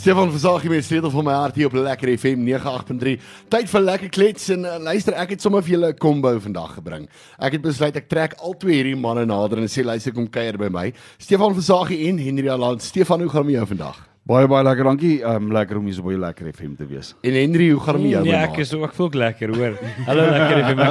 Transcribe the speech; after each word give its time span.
Stefan 0.00 0.30
Versagie 0.30 0.70
met 0.70 0.84
sleutel 0.84 1.10
van 1.10 1.24
my 1.24 1.32
hart 1.32 1.54
hier 1.54 1.66
op 1.66 1.74
Lekker 1.76 2.08
FM 2.18 2.46
98.3. 2.48 3.18
Tyd 3.52 3.68
vir 3.68 3.82
lekker 3.84 4.08
klets 4.08 4.48
en 4.54 4.64
uh, 4.64 4.78
luister, 4.80 5.12
ek 5.12 5.34
het 5.34 5.44
sommer 5.44 5.60
vir 5.60 5.74
julle 5.74 5.92
'n 5.92 6.00
combo 6.00 6.32
vandag 6.40 6.78
gebring. 6.78 7.04
Ek 7.36 7.58
het 7.58 7.68
besluit 7.68 7.96
ek 8.00 8.08
trek 8.08 8.38
al 8.40 8.56
twee 8.56 8.80
hierdie 8.80 8.96
manne 8.96 9.26
nader 9.28 9.60
en 9.60 9.68
sê 9.68 9.84
luister 9.84 10.16
kom 10.16 10.30
kuier 10.30 10.56
by 10.56 10.72
my. 10.72 10.92
Stefan 11.18 11.52
Versagie 11.52 12.08
en 12.08 12.16
Henry 12.16 12.48
Aland. 12.48 12.80
Stefan, 12.80 13.20
hoe 13.20 13.28
gaan 13.28 13.44
dit 13.44 13.52
met 13.52 13.60
jou 13.60 13.66
vandag? 13.76 14.09
Baie 14.28 14.44
baie 14.44 14.60
lekker, 14.62 14.84
dankie. 14.84 15.14
Ehm 15.24 15.46
um, 15.46 15.52
lekker 15.54 15.78
om 15.78 15.86
hier 15.88 15.94
so 15.96 16.04
by 16.04 16.12
lekker 16.20 16.50
FM 16.52 16.74
te 16.76 16.84
wees. 16.86 17.14
En 17.24 17.32
Henry, 17.32 17.70
hoe 17.72 17.80
gaan 17.80 17.96
dit 17.96 18.02
met 18.04 18.12
jou? 18.12 18.24
Ja, 18.28 18.42
ek 18.44 18.58
is 18.60 18.72
ook 18.76 18.92
voel 18.94 19.08
lekker, 19.16 19.52
hoor. 19.56 19.78
Hallo 20.04 20.26
lekker 20.28 20.58
FM. 20.66 20.82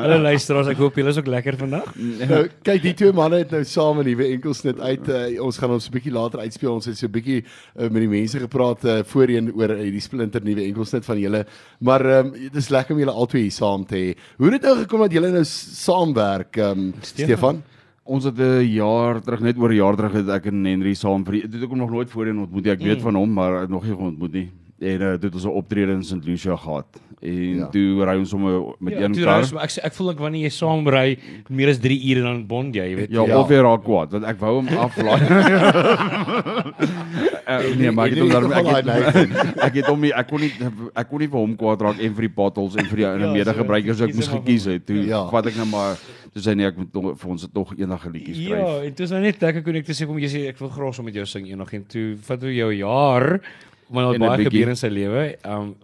Hallo, 0.00 0.16
luisteraars, 0.24 0.70
ek 0.72 0.80
hoop 0.80 0.96
julle 0.96 1.12
is 1.12 1.18
ook 1.20 1.28
lekker 1.30 1.58
vandag. 1.60 1.90
Nou, 2.32 2.40
kyk, 2.64 2.80
die 2.86 2.94
twee 2.96 3.12
manne 3.12 3.42
het 3.42 3.52
nou 3.52 3.60
saam 3.68 4.00
'n 4.00 4.06
nuwe 4.08 4.24
enkelsnit 4.32 4.80
uit. 4.80 5.08
Uh, 5.08 5.42
ons 5.44 5.58
gaan 5.60 5.74
ons 5.76 5.88
'n 5.88 5.92
bietjie 5.92 6.14
later 6.16 6.40
uitspeel. 6.40 6.72
Ons 6.72 6.88
het 6.88 6.96
so 6.96 7.06
'n 7.06 7.12
bietjie 7.12 7.42
uh, 7.44 7.90
met 7.90 8.00
die 8.06 8.08
mense 8.08 8.38
gepraat 8.40 8.84
uh, 8.84 9.02
voorheen 9.04 9.52
oor 9.52 9.76
hierdie 9.76 10.00
uh, 10.00 10.08
splinter 10.08 10.40
nuwe 10.42 10.64
enkelsnit 10.64 11.04
van 11.04 11.20
julle. 11.20 11.44
Maar 11.80 12.06
ehm 12.06 12.26
um, 12.26 12.32
dit 12.32 12.56
is 12.56 12.70
lekker 12.72 12.94
om 12.96 13.04
julle 13.04 13.12
albei 13.12 13.42
hier 13.42 13.52
saam 13.52 13.84
te 13.84 13.96
hê. 13.96 14.16
Hoe 14.38 14.48
het 14.48 14.62
dit 14.62 14.70
nou 14.70 14.78
gekom 14.80 15.04
dat 15.04 15.12
julle 15.12 15.30
nou 15.30 15.44
saamwerk, 15.44 16.56
ehm 16.56 16.88
um, 16.88 16.94
Stefan? 17.02 17.28
Stefan? 17.28 17.62
Ons 18.04 18.24
het 18.24 18.38
'n 18.38 18.66
jaar 18.66 19.22
terug 19.22 19.40
net 19.40 19.58
oor 19.58 19.70
'n 19.70 19.76
jaar 19.76 19.96
terug 19.96 20.12
het 20.12 20.28
ek 20.28 20.46
en 20.46 20.64
Henry 20.64 20.94
saam 20.94 21.24
vir 21.24 21.32
dit 21.32 21.52
het 21.52 21.62
ek 21.62 21.68
hom 21.68 21.78
nog 21.78 21.90
nooit 21.90 22.10
voorheen 22.10 22.38
ontmoet 22.38 22.64
nie. 22.64 22.72
Ek 22.72 22.82
weet 22.82 22.96
mm. 22.96 23.02
van 23.02 23.14
hom, 23.14 23.32
maar 23.32 23.68
nog 23.68 23.84
nie 23.84 23.96
ontmoet 23.96 24.32
nie. 24.32 24.50
En 24.80 25.00
uh, 25.00 25.20
dit 25.20 25.32
was 25.32 25.44
'n 25.44 25.48
optrede 25.48 25.92
in 25.92 26.04
St. 26.04 26.24
Lucia 26.24 26.56
gehad. 26.56 27.00
En 27.20 27.54
ja. 27.54 27.68
toe 27.68 28.04
ry 28.04 28.18
ons 28.18 28.28
sommer 28.28 28.74
met 28.78 28.94
ja, 28.94 29.00
een 29.00 29.14
kar. 29.14 29.38
Ons, 29.38 29.52
ek 29.52 29.84
ek 29.84 29.94
voel 29.94 30.10
ek 30.10 30.18
wanneer 30.18 30.42
jy 30.42 30.50
saam 30.50 30.88
ry 30.88 31.18
meer 31.48 31.68
as 31.68 31.78
3 31.78 32.10
ure 32.10 32.22
dan 32.22 32.46
bond 32.46 32.74
jy, 32.74 32.88
jy 32.88 32.96
weet. 32.96 33.10
Ja, 33.10 33.26
ja. 33.26 33.38
of 33.38 33.48
jy 33.48 33.62
raak 33.62 33.84
kwaad 33.84 34.10
want 34.10 34.24
ek 34.24 34.40
wou 34.40 34.54
hom 34.58 34.68
aflaai. 34.68 35.22
uh, 37.46 37.76
nee, 37.76 37.90
maar 37.90 38.10
ek 38.10 38.16
het 38.16 38.22
hom 38.22 38.32
daar 38.32 38.46
ek 38.58 38.68
het, 38.68 39.52
ek 39.66 39.76
het 39.80 39.90
hom 39.90 40.04
ek 40.08 40.28
kon 40.30 40.42
nie 40.42 40.50
ek 40.94 41.08
kon 41.10 41.22
nie 41.22 41.28
vir 41.32 41.40
hom 41.40 41.54
kwaad 41.60 41.84
raak 41.86 42.02
en 42.02 42.16
vir 42.18 42.26
die 42.28 42.32
bottles 42.36 42.76
en 42.80 42.88
vir 42.90 43.02
die 43.02 43.06
ander 43.08 43.26
ja, 43.28 43.32
medegebruikers 43.38 44.00
so 44.00 44.08
ek 44.08 44.16
moes 44.18 44.30
gekies 44.32 44.68
het. 44.70 44.84
Toe 44.88 44.98
ja. 45.08 45.22
vat 45.32 45.50
ek 45.50 45.58
nou 45.60 45.68
maar 45.72 46.00
toe 46.32 46.44
sê 46.44 46.54
nee 46.58 46.68
ek 46.68 46.78
moet 46.80 46.94
nog, 46.98 47.08
vir 47.20 47.32
ons 47.34 47.48
tog 47.52 47.74
eendag 47.76 48.06
'n 48.06 48.14
liedjie 48.16 48.36
skryf. 48.38 48.62
Ja, 48.62 48.70
en 48.88 48.94
toe 48.98 49.08
is 49.08 49.14
nou 49.16 49.22
net 49.22 49.42
lekker 49.42 49.66
kon 49.66 49.80
ek 49.82 49.88
te 49.88 49.96
sê 49.96 50.08
kom 50.08 50.20
jy 50.22 50.30
sê 50.32 50.44
ek 50.52 50.62
wil 50.62 50.72
graag 50.76 50.94
saam 50.94 51.08
met 51.10 51.18
jou 51.20 51.26
sing 51.26 51.48
eendag 51.50 51.72
en 51.78 51.84
toe 51.96 52.06
vat 52.28 52.48
jy 52.48 52.54
jou 52.60 52.70
jaar 52.82 53.26
maar 53.92 54.08
nou 54.08 54.18
baie 54.18 54.46
gebeur 54.48 54.72
in 54.72 54.80
sy 54.80 54.92
lewe. 54.92 55.26
Um 55.44 55.74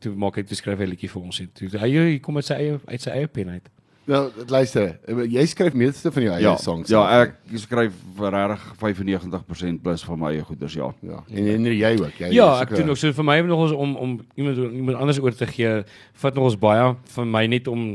toe 0.00 0.14
maak 0.16 0.38
hy 0.40 0.46
toe 0.48 0.56
skryf 0.56 0.80
hy 0.80 0.86
'n 0.88 0.92
liedjie 0.94 1.12
vir 1.12 1.22
ons 1.22 1.40
en 1.40 1.50
toe 1.52 1.68
hy 1.82 2.18
kom 2.24 2.34
met 2.34 2.44
sy 2.44 2.56
eie 2.56 2.80
uit 2.86 3.00
sy 3.00 3.10
eie 3.10 3.28
pen 3.28 3.56
uit. 3.56 3.68
Nou, 4.10 4.22
luister, 4.50 4.96
jy 5.30 5.44
skryf 5.46 5.76
meeste 5.78 6.10
van 6.10 6.24
jou 6.24 6.32
eie 6.34 6.42
ja, 6.42 6.54
songs. 6.58 6.90
Ja, 6.90 7.02
ek 7.22 7.36
skryf 7.62 7.94
regtig 8.18 8.64
95% 8.80 9.82
plus 9.84 10.04
van 10.08 10.18
my 10.18 10.32
eie 10.34 10.46
goeders, 10.46 10.74
ja. 10.78 10.88
Ja. 11.06 11.20
En 11.30 11.50
en 11.54 11.68
jy 11.70 11.92
ook, 12.00 12.18
jy. 12.18 12.32
Ja, 12.34 12.48
ek 12.64 12.74
doen 12.74 12.90
ook 12.90 12.98
so 12.98 13.14
vir 13.14 13.28
my 13.28 13.38
nog 13.46 13.66
ons 13.68 13.76
om 13.76 13.94
om 14.00 14.16
iemand 14.34 14.58
iemand 14.66 14.98
anders 14.98 15.20
oor 15.22 15.36
te 15.36 15.46
gee, 15.50 15.76
vat 16.24 16.34
nog 16.34 16.50
ons 16.50 16.58
baie 16.58 16.90
van 17.14 17.30
my 17.30 17.44
net 17.50 17.70
om 17.70 17.86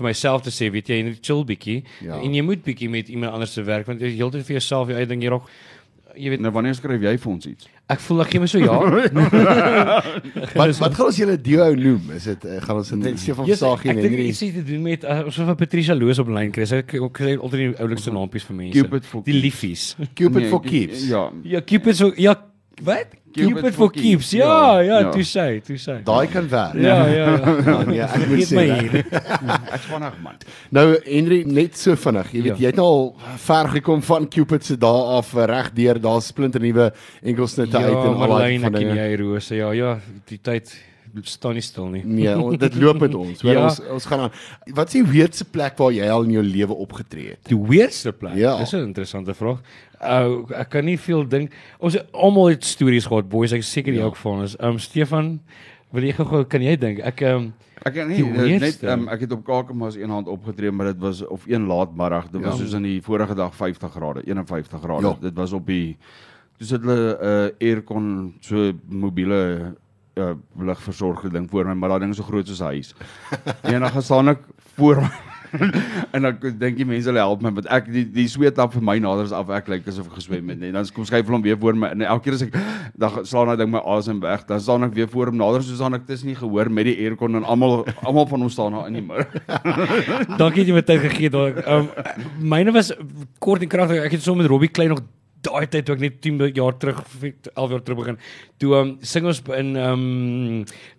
vir 0.00 0.08
myself 0.08 0.42
te 0.46 0.52
sê, 0.54 0.70
weet 0.72 0.90
jy, 0.90 1.00
moet 1.06 1.22
chill 1.24 1.44
bietjie 1.46 1.80
ja. 2.00 2.18
en 2.18 2.34
jy 2.34 2.42
moet 2.46 2.62
bietjie 2.64 2.88
met 2.90 3.10
iemand 3.12 3.36
anders 3.36 3.54
te 3.54 3.64
werk 3.66 3.88
want 3.90 4.02
jy 4.02 4.14
heeltyd 4.16 4.46
vir 4.48 4.56
jouself 4.58 4.90
jou 4.90 4.98
eie 4.98 5.08
ding 5.08 5.22
hier 5.22 5.36
ook 5.36 5.50
jy 6.18 6.32
weet 6.32 6.42
nou 6.44 6.52
wanneer 6.54 6.74
skryf 6.78 7.02
jy 7.04 7.12
vir 7.22 7.30
ons 7.32 7.46
iets? 7.50 7.68
Ek 7.90 8.02
voel 8.04 8.22
ek 8.24 8.32
gee 8.32 8.42
my 8.42 8.48
so 8.50 8.60
ja. 8.62 8.76
wat 10.58 10.74
wat 10.82 10.96
gaan 10.96 11.06
ons 11.06 11.20
julle 11.20 11.36
duo 11.40 11.68
noem? 11.78 12.12
Is 12.16 12.28
dit 12.30 12.46
uh, 12.48 12.58
gaan 12.64 12.82
ons 12.82 12.92
net 12.98 13.18
Stefan 13.22 13.48
Sagie 13.50 13.92
en 13.92 14.02
hierdie 14.02 14.28
Ek 14.30 14.40
dink 14.40 14.58
dit 14.60 14.68
doen 14.72 14.84
met 14.86 15.06
uh, 15.06 15.20
ons 15.30 15.40
van 15.50 15.58
Patricia 15.58 15.96
Loos 15.98 16.22
op 16.22 16.30
lyn 16.34 16.52
kry. 16.54 16.68
Ek 16.80 16.94
kry 17.16 17.34
altyd 17.36 17.58
die 17.62 17.70
oulikste 17.84 18.14
naamppies 18.14 18.46
vir 18.48 18.60
mense. 18.62 19.02
Die 19.26 19.36
liefies. 19.36 19.90
Cupid 20.14 20.42
nee, 20.44 20.52
for 20.52 20.64
keeps. 20.64 21.06
Ja. 21.10 21.28
Ja, 21.46 21.62
Cupid 21.66 21.98
so 21.98 22.12
ja, 22.20 22.36
wat? 22.82 23.16
Keep 23.32 23.62
it 23.62 23.74
for 23.74 23.90
keeps. 23.90 24.32
Ja, 24.34 24.80
ja, 24.80 24.82
ja, 24.82 24.98
ja. 25.00 25.10
toe 25.14 25.22
sê, 25.22 25.60
toe 25.62 25.76
sê. 25.78 26.00
Daai 26.02 26.26
kan 26.26 26.48
werk. 26.50 26.74
Ja, 26.82 26.96
ja, 27.06 27.28
ja. 27.36 27.52
ja 27.70 27.76
nee, 27.86 28.02
ek 28.02 28.26
moet 28.26 28.48
sê. 28.50 28.64
Ek's 29.76 29.86
vinnig 29.86 30.16
man. 30.24 30.40
Nou 30.74 30.86
Henry 31.06 31.44
net 31.46 31.78
so 31.78 31.94
vinnig. 31.94 32.32
Jy 32.34 32.42
weet 32.48 32.52
ja. 32.56 32.58
jy 32.64 32.72
het 32.72 32.80
nou 32.80 32.88
al 32.90 33.38
ver 33.44 33.70
gekom 33.76 34.02
van 34.06 34.26
Cupid 34.34 34.66
se 34.66 34.78
dae 34.82 35.06
af 35.20 35.30
reg 35.38 35.70
deur 35.78 36.02
daar 36.02 36.18
splinter 36.26 36.62
nuwe 36.64 36.90
enkelsnitte 37.22 37.78
ja, 37.78 37.86
uit 37.86 38.02
en 38.02 38.18
al 38.26 38.34
daai 38.34 38.58
van 38.66 38.78
dinge. 38.80 38.98
Ja, 38.98 39.10
jy 39.12 39.20
rose. 39.22 39.60
Ja, 39.60 39.70
ja, 39.78 39.96
die 40.30 40.40
tyd 40.42 40.74
staan 41.28 41.56
nie 41.58 41.64
stil 41.64 41.88
nie. 41.92 42.02
Nee, 42.04 42.32
on, 42.38 42.56
dit 42.64 42.74
loop 42.80 43.00
met 43.00 43.14
ons. 43.14 43.40
ja. 43.42 43.64
ons 43.64 43.80
ons 43.96 44.08
gaan 44.10 44.26
aan. 44.26 44.34
Wat 44.74 44.90
is 44.90 44.98
die 44.98 45.04
weirdste 45.06 45.44
plek 45.44 45.78
waar 45.78 45.92
jy 45.92 46.08
al 46.10 46.26
in 46.28 46.36
jou 46.38 46.44
lewe 46.44 46.76
opgetree 46.86 47.34
het? 47.34 47.42
Die 47.48 47.58
weirdste 47.58 48.12
plek? 48.12 48.34
Ja. 48.40 48.56
Dis 48.58 48.72
'n 48.72 48.86
interessante 48.90 49.34
vraag. 49.34 49.62
Uh, 50.00 50.44
ek 50.56 50.70
kan 50.72 50.84
nie 50.84 50.98
veel 50.98 51.26
dink. 51.28 51.52
Ons 51.78 51.98
almal 52.12 52.54
het 52.54 52.64
stories 52.64 53.06
gehad, 53.06 53.28
boys. 53.28 53.52
Ek 53.52 53.62
seker 53.62 53.92
jy 53.92 54.00
ja. 54.00 54.06
ook 54.08 54.16
van 54.16 54.40
ons. 54.46 54.56
Um 54.60 54.78
Stefan, 54.78 55.40
wil 55.92 56.06
jy 56.08 56.14
gou 56.16 56.44
kan 56.44 56.62
jy 56.62 56.76
dink? 56.76 57.02
Ek 57.04 57.20
um 57.28 57.52
ek 57.80 57.94
kan 57.96 58.10
nie 58.12 58.20
net 58.60 58.82
um, 58.84 59.06
ek 59.08 59.22
het 59.24 59.30
op 59.32 59.44
Kakamas 59.44 59.96
een 59.96 60.10
hand 60.12 60.28
opgetree, 60.28 60.70
maar 60.70 60.92
dit 60.92 60.98
was 61.00 61.22
of 61.26 61.46
een 61.48 61.64
laatmiddag. 61.66 62.28
Dit 62.30 62.42
was 62.44 62.58
ja. 62.58 62.64
soos 62.64 62.76
in 62.76 62.82
die 62.82 62.98
vorige 63.02 63.34
dag 63.34 63.54
50 63.56 63.92
grade, 63.92 64.24
51 64.28 64.80
grade. 64.80 65.06
Ja. 65.06 65.16
Dit 65.20 65.34
was 65.34 65.52
op 65.56 65.66
die 65.66 65.96
dis 66.60 66.70
het 66.70 66.84
hulle 66.84 67.16
'n 67.16 67.24
uh, 67.24 67.68
aircon 67.68 68.34
so 68.40 68.72
mobiele 68.88 69.74
uh, 70.16 70.34
ligversorgde 70.58 71.30
ding 71.30 71.50
voor 71.50 71.64
my, 71.70 71.74
maar 71.74 71.94
daai 71.94 72.00
ding 72.06 72.14
is 72.14 72.16
so 72.22 72.28
groot 72.28 72.46
soos 72.46 72.60
'n 72.60 72.64
huis. 72.64 72.94
en 73.62 73.80
dan 73.80 73.90
gaan 73.90 74.02
staan 74.02 74.28
ek 74.28 74.46
voor 74.76 75.00
my 75.00 75.10
en 76.14 76.22
dan 76.22 76.36
dink 76.58 76.78
jy 76.78 76.86
mense 76.86 77.08
hulle 77.10 77.22
help 77.22 77.42
my 77.42 77.52
want 77.54 77.68
ek 77.74 77.88
die 77.90 78.04
die 78.14 78.26
sweet 78.30 78.58
af 78.62 78.74
vir 78.76 78.84
my 78.86 78.96
naders 79.02 79.32
af 79.34 79.50
ek 79.54 79.70
lyk 79.72 79.88
asof 79.90 80.10
ek 80.10 80.18
geswem 80.20 80.52
het 80.52 80.62
en 80.68 80.78
dan 80.78 80.90
kom 80.94 81.06
hulle 81.10 81.34
hom 81.34 81.44
weer 81.46 81.58
voor 81.60 81.78
my 81.82 81.90
en 81.94 82.04
elke 82.06 82.28
keer 82.28 82.38
as 82.38 82.44
ek 82.46 82.58
dan 83.02 83.24
slaan 83.26 83.52
hy 83.52 83.56
ding 83.60 83.72
my 83.72 83.82
asem 83.96 84.20
weg 84.22 84.46
dan 84.48 84.62
staan 84.62 84.86
ek 84.86 84.94
weer 84.98 85.10
voor 85.10 85.32
hom 85.32 85.40
nader 85.40 85.64
soos 85.66 85.82
dan 85.82 85.98
ek 85.98 86.06
dis 86.10 86.24
nie 86.28 86.36
gehoor 86.38 86.70
met 86.70 86.86
die 86.90 86.96
aircon 87.06 87.40
en 87.40 87.46
almal 87.54 87.80
almal 88.06 88.28
van 88.30 88.46
ons 88.46 88.56
staan 88.56 88.76
daar 88.76 88.90
in 88.90 89.00
die 89.00 89.04
môre. 89.04 89.26
Dankie 90.40 90.62
dat 90.62 90.70
jy 90.70 90.76
my 90.76 90.84
tyd 90.86 91.02
gegee 91.06 91.30
het. 91.30 91.62
Um, 91.66 91.88
myne 92.52 92.74
was 92.74 92.92
kort 93.42 93.64
en 93.64 93.70
kragtig. 93.70 94.04
Ek 94.04 94.14
het 94.16 94.24
so 94.24 94.36
met 94.38 94.48
Robbie 94.50 94.70
Klein 94.70 94.94
nog 94.94 95.02
daai 95.46 95.66
tyd 95.70 95.86
toe 95.86 95.96
ek 95.96 96.02
net 96.04 96.18
10 96.24 96.40
jaar 96.56 96.76
terug 96.80 97.02
11 97.22 97.74
jaar 97.74 97.84
terug 97.84 98.00
begin 98.02 98.18
toe 98.62 98.74
um, 98.78 98.96
sing 99.00 99.28
ons 99.30 99.42
in 99.56 99.76
um 99.80 100.04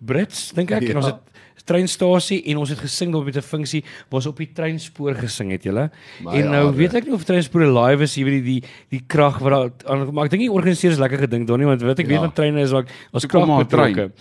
Brits 0.00 0.50
dink 0.56 0.74
ek 0.74 0.88
ja. 0.88 0.94
en 0.94 1.02
ons 1.02 1.10
het 1.12 1.28
treinstasie 1.66 2.42
en 2.52 2.62
ons 2.62 2.70
het 2.72 2.78
gesing 2.78 3.14
op 3.14 3.24
met 3.24 3.36
'n 3.36 3.40
funksie 3.42 3.82
waar 4.08 4.20
ons 4.20 4.26
op 4.26 4.36
die 4.36 4.50
treinspoor 4.52 5.14
gesing 5.14 5.50
het 5.50 5.62
julle. 5.64 5.90
En 6.24 6.50
nou 6.50 6.66
ja, 6.66 6.72
weet 6.72 6.94
ek 6.94 7.04
nie 7.06 7.14
of 7.14 7.24
treinspore 7.24 7.66
live 7.66 8.02
is, 8.02 8.14
jy 8.14 8.24
weet 8.24 8.44
die 8.44 8.60
die 8.60 8.62
die 8.90 9.02
krag 9.06 9.38
wat 9.38 9.84
daar 9.84 10.12
maar 10.12 10.24
ek 10.24 10.30
dink 10.30 10.42
die 10.42 10.52
organiseerders 10.52 11.00
lekker 11.00 11.18
gedink 11.26 11.46
daar 11.48 11.58
nie 11.58 11.66
want 11.66 11.82
weet 11.82 11.98
ek 11.98 12.06
ja. 12.06 12.12
weet 12.12 12.24
van 12.26 12.32
treine 12.32 12.60
is 12.60 12.72
wat 12.74 12.88
ons 13.12 13.26
krag 13.26 13.66
trein. 13.68 14.12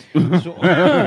So 0.43 0.55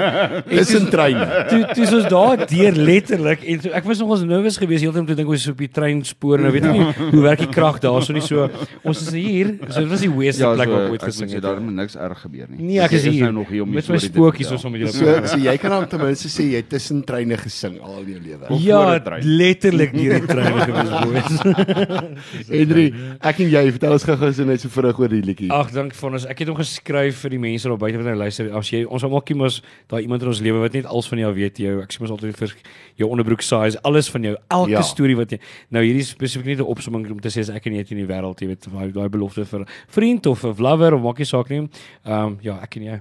is 0.61 0.75
'n 0.75 0.91
trein. 0.91 1.19
Toe 1.49 1.61
dis 1.75 1.93
ons 1.93 2.09
daar 2.09 2.47
deur 2.47 2.73
letterlik 2.73 3.45
en 3.45 3.61
so, 3.61 3.71
ek 3.71 3.85
was 3.85 3.99
nogals 3.99 4.25
nervous 4.25 4.57
geweest 4.57 4.83
heeltyd 4.83 5.01
om 5.01 5.07
te 5.07 5.15
dink 5.15 5.29
ons 5.29 5.41
is 5.41 5.53
op 5.53 5.59
die 5.59 5.71
treinspore 5.71 6.43
nou 6.43 6.53
weet 6.53 6.69
ek 6.69 6.73
nie 6.73 7.11
hoe 7.15 7.23
werk 7.23 7.39
die 7.45 7.51
krag 7.51 7.81
daar 7.81 8.03
so 8.03 8.13
nie 8.13 8.25
so 8.25 8.49
ons 8.83 9.03
is 9.03 9.13
hier 9.15 9.55
so 9.69 9.81
dit 9.81 9.91
was 9.91 10.05
die 10.05 10.11
worst 10.11 10.43
ja, 10.43 10.53
plek 10.55 10.73
waar 10.73 10.91
ooit 10.91 11.03
gesing 11.03 11.31
het. 11.31 11.39
Ja, 11.39 11.45
daar 11.49 11.61
moet 11.61 11.75
niks 11.75 11.97
erg 11.97 12.21
gebeur 12.27 12.49
nie. 12.51 12.61
Nee, 12.63 12.81
ek 12.85 12.97
is 12.99 13.07
hier 13.09 13.29
nou 13.29 13.33
nog 13.41 13.53
hier 13.53 13.63
om 13.67 13.71
met 13.75 13.89
my 13.89 14.01
spookies 14.03 14.51
soos 14.53 14.65
om 14.65 14.75
met 14.75 14.85
julle. 14.85 14.95
So 14.97 15.35
so 15.35 15.41
jy 15.43 15.57
kan 15.63 15.75
dan 15.77 15.89
ten 15.89 16.03
minste 16.03 16.24
sê 16.33 16.47
jy 16.53 16.63
tussen 16.69 17.03
treine 17.07 17.37
gesing 17.41 17.79
al 17.81 18.05
jou 18.05 18.21
lewe. 18.21 18.59
Ja, 18.63 18.99
letterlik 19.25 19.95
deur 19.97 20.21
die 20.21 20.29
treine 20.29 20.67
gewees 20.69 20.93
boys. 21.05 22.49
Edri, 22.61 22.87
ek 23.21 23.43
en 23.45 23.53
jy 23.53 23.65
vertel 23.77 23.97
ons 23.99 24.07
gou-gou 24.11 24.33
so 24.33 24.45
net 24.49 24.65
so 24.65 24.73
vinnig 24.75 25.01
oor 25.01 25.13
die 25.13 25.23
liedjie. 25.25 25.51
Ag, 25.55 25.73
dankie 25.75 25.99
vir 25.99 26.19
ons. 26.19 26.29
Ek 26.31 26.45
het 26.45 26.53
hom 26.53 26.59
geskryf 26.59 27.25
vir 27.25 27.37
die 27.37 27.43
mense 27.47 27.69
daar 27.69 27.81
buite 27.81 28.01
wat 28.03 28.11
nou 28.11 28.17
luister. 28.23 28.51
As 28.55 28.73
jy 28.73 28.85
ons 28.85 29.05
almal 29.07 29.25
kiem 29.27 29.45
ons 29.47 29.61
daai 29.93 30.03
iemand 30.03 30.23
in 30.23 30.33
ons 30.35 30.43
lewe 30.45 30.65
wat 30.65 30.77
net 30.77 30.87
alles 30.87 31.11
van 31.11 31.25
jou 31.25 31.33
weet, 31.41 31.63
jou 31.65 31.77
ek 31.83 31.95
sê 31.95 32.05
mos 32.05 32.15
altyd 32.15 32.39
vir 32.39 32.57
jou 33.01 33.11
onderbroek 33.11 33.43
size, 33.45 33.81
alles 33.85 34.11
van 34.13 34.31
jou, 34.31 34.37
elke 34.59 34.77
ja. 34.77 34.85
storie 34.87 35.19
wat 35.19 35.35
jy 35.35 35.41
Nou 35.75 35.83
hierdie 35.85 36.05
spesifiek 36.07 36.47
nie 36.47 36.57
'n 36.57 36.67
opsomming 36.75 37.11
om 37.11 37.21
te 37.21 37.29
sê 37.29 37.41
as 37.41 37.51
ek 37.51 37.67
en 37.67 37.75
jy 37.75 37.79
het 37.79 37.91
in 37.91 37.99
die 37.99 38.07
wêreld, 38.07 38.41
jy 38.41 38.49
weet, 38.49 38.67
daai 38.95 39.09
belofte 39.09 39.45
vir 39.45 39.67
vriend 39.89 40.27
of 40.27 40.45
'n 40.45 40.55
lover 40.59 40.95
of 40.95 41.03
maak 41.03 41.19
nie 41.19 41.27
saak 41.27 41.49
nie. 41.51 41.69
Ehm 42.05 42.27
um, 42.27 42.39
ja, 42.43 42.59
ek 42.63 42.77
en 42.77 42.83
jy. 42.83 43.01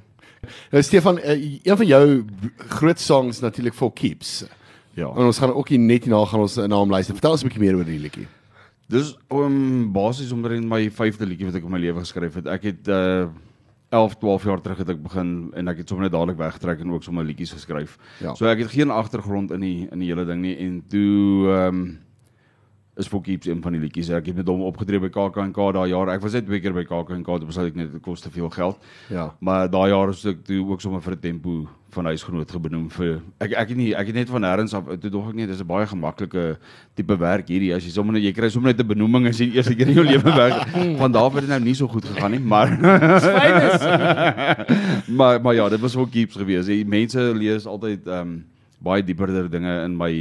Nou 0.72 0.84
Stefan, 0.84 1.18
uh, 1.18 1.38
een 1.64 1.78
van 1.78 1.86
jou 1.86 2.26
groot 2.58 3.00
songs 3.00 3.40
natuurlik 3.40 3.74
for 3.74 3.94
keeps. 3.94 4.46
Ja. 4.94 5.08
En 5.08 5.26
ons 5.26 5.38
gaan 5.38 5.54
ook 5.54 5.70
hier 5.70 5.80
net 5.80 6.04
hierna 6.04 6.26
gaan 6.26 6.40
ons 6.40 6.56
na 6.56 6.76
hom 6.76 6.90
luister. 6.90 7.14
Vertel 7.14 7.32
ons 7.32 7.44
'n 7.44 7.48
bietjie 7.48 7.64
meer 7.64 7.76
oor 7.76 7.86
die 7.86 8.00
liedjie. 8.00 8.28
Dis 8.88 9.16
om 9.28 9.40
um, 9.40 9.92
basies 9.92 10.32
omtrent 10.32 10.68
my 10.70 10.90
5de 10.90 11.26
liedjie 11.26 11.46
wat 11.46 11.56
ek 11.56 11.64
in 11.64 11.72
my 11.72 11.80
lewe 11.80 12.00
geskryf 12.00 12.34
het. 12.36 12.48
Ek 12.48 12.64
het 12.64 12.88
uh 12.88 13.28
11, 13.94 14.16
12 14.18 14.44
jaar 14.44 14.62
terug 14.62 14.78
het 14.78 14.90
ek 14.90 15.02
begin 15.04 15.52
en 15.54 15.68
ek 15.70 15.84
het 15.84 15.90
sommer 15.90 16.08
net 16.08 16.14
dadelik 16.16 16.38
weggetrek 16.40 16.80
en 16.82 16.96
ook 16.96 17.04
sommer 17.06 17.26
liedjies 17.26 17.54
geskryf. 17.54 17.98
Ja. 18.24 18.34
So 18.34 18.50
ek 18.50 18.64
het 18.64 18.72
geen 18.74 18.90
agtergrond 18.90 19.52
in 19.54 19.62
die 19.62 19.88
in 19.92 20.02
die 20.02 20.10
hele 20.10 20.26
ding 20.26 20.42
nie 20.42 20.56
en 20.58 20.80
toe 20.90 21.52
ehm 21.54 21.68
um, 21.68 21.84
is 22.98 23.08
for 23.08 23.22
keeps 23.22 23.48
een 23.48 23.62
van 23.62 23.74
die 23.74 23.82
liedjies. 23.82 24.12
Ek 24.14 24.28
het 24.30 24.36
met 24.38 24.48
hom 24.48 24.62
opgetree 24.68 25.02
by 25.02 25.10
KAK&K 25.14 25.70
daai 25.74 25.88
jaar. 25.90 26.12
Ek 26.14 26.22
was 26.22 26.36
net 26.38 26.46
twee 26.46 26.62
keer 26.62 26.76
by 26.76 26.84
KAK&K, 26.86 27.40
dit 27.42 27.50
besluit 27.50 27.72
ek 27.72 27.80
net 27.80 27.94
dit 27.94 28.04
kos 28.06 28.22
te 28.22 28.30
veel 28.34 28.52
geld. 28.54 28.84
Ja. 29.10 29.32
Maar 29.42 29.72
daai 29.74 29.90
jaar 29.90 30.14
het 30.14 30.26
ek 30.34 30.44
toe 30.46 30.62
ook 30.70 30.82
sommer 30.82 31.02
vir 31.02 31.16
'n 31.16 31.20
tempo 31.20 31.66
van 31.94 32.06
huisgenoot 32.10 32.52
gebenoem 32.52 32.88
vir 32.90 33.20
ek 33.44 33.52
ek 33.54 33.70
het 33.70 33.78
nie 33.78 33.94
ek 33.94 34.08
het 34.10 34.16
net 34.16 34.30
van 34.30 34.42
nêrens 34.42 34.74
af 34.74 34.84
toe 35.02 35.12
dog 35.14 35.28
ek 35.30 35.36
net 35.36 35.50
dis 35.52 35.62
'n 35.62 35.68
baie 35.68 35.86
gemaklike 35.86 36.58
tipe 36.98 37.18
werk 37.18 37.48
hierdie 37.48 37.74
as 37.76 37.86
jy 37.86 37.92
sommer 37.94 38.14
net 38.14 38.24
jy 38.24 38.34
kry 38.34 38.50
sommer 38.50 38.72
net 38.72 38.82
'n 38.82 38.88
benoeming 38.88 39.28
as 39.28 39.40
jy 39.40 39.52
die 39.52 39.58
eerste 39.58 39.76
keer 39.76 39.90
in 39.90 39.94
jou 39.94 40.06
lewe 40.14 40.32
werk. 40.34 40.68
Van 40.98 41.12
daar 41.12 41.30
af 41.30 41.34
het 41.34 41.46
dit 41.46 41.50
nou 41.50 41.60
nie 41.60 41.76
so 41.76 41.88
goed 41.88 42.06
gegaan 42.06 42.32
nie, 42.32 42.40
maar 42.40 42.70
maar 45.18 45.42
maar 45.42 45.56
ja, 45.56 45.70
dit 45.70 45.80
was 45.80 45.94
for 45.94 46.10
keeps 46.10 46.36
gewees. 46.36 46.66
Die 46.66 46.86
mense 46.86 47.34
lees 47.34 47.66
altyd 47.66 48.08
ehm 48.08 48.20
um, 48.20 48.46
baie 48.84 49.04
dieperder 49.06 49.48
dinge 49.52 49.74
in 49.86 49.96
my 49.98 50.12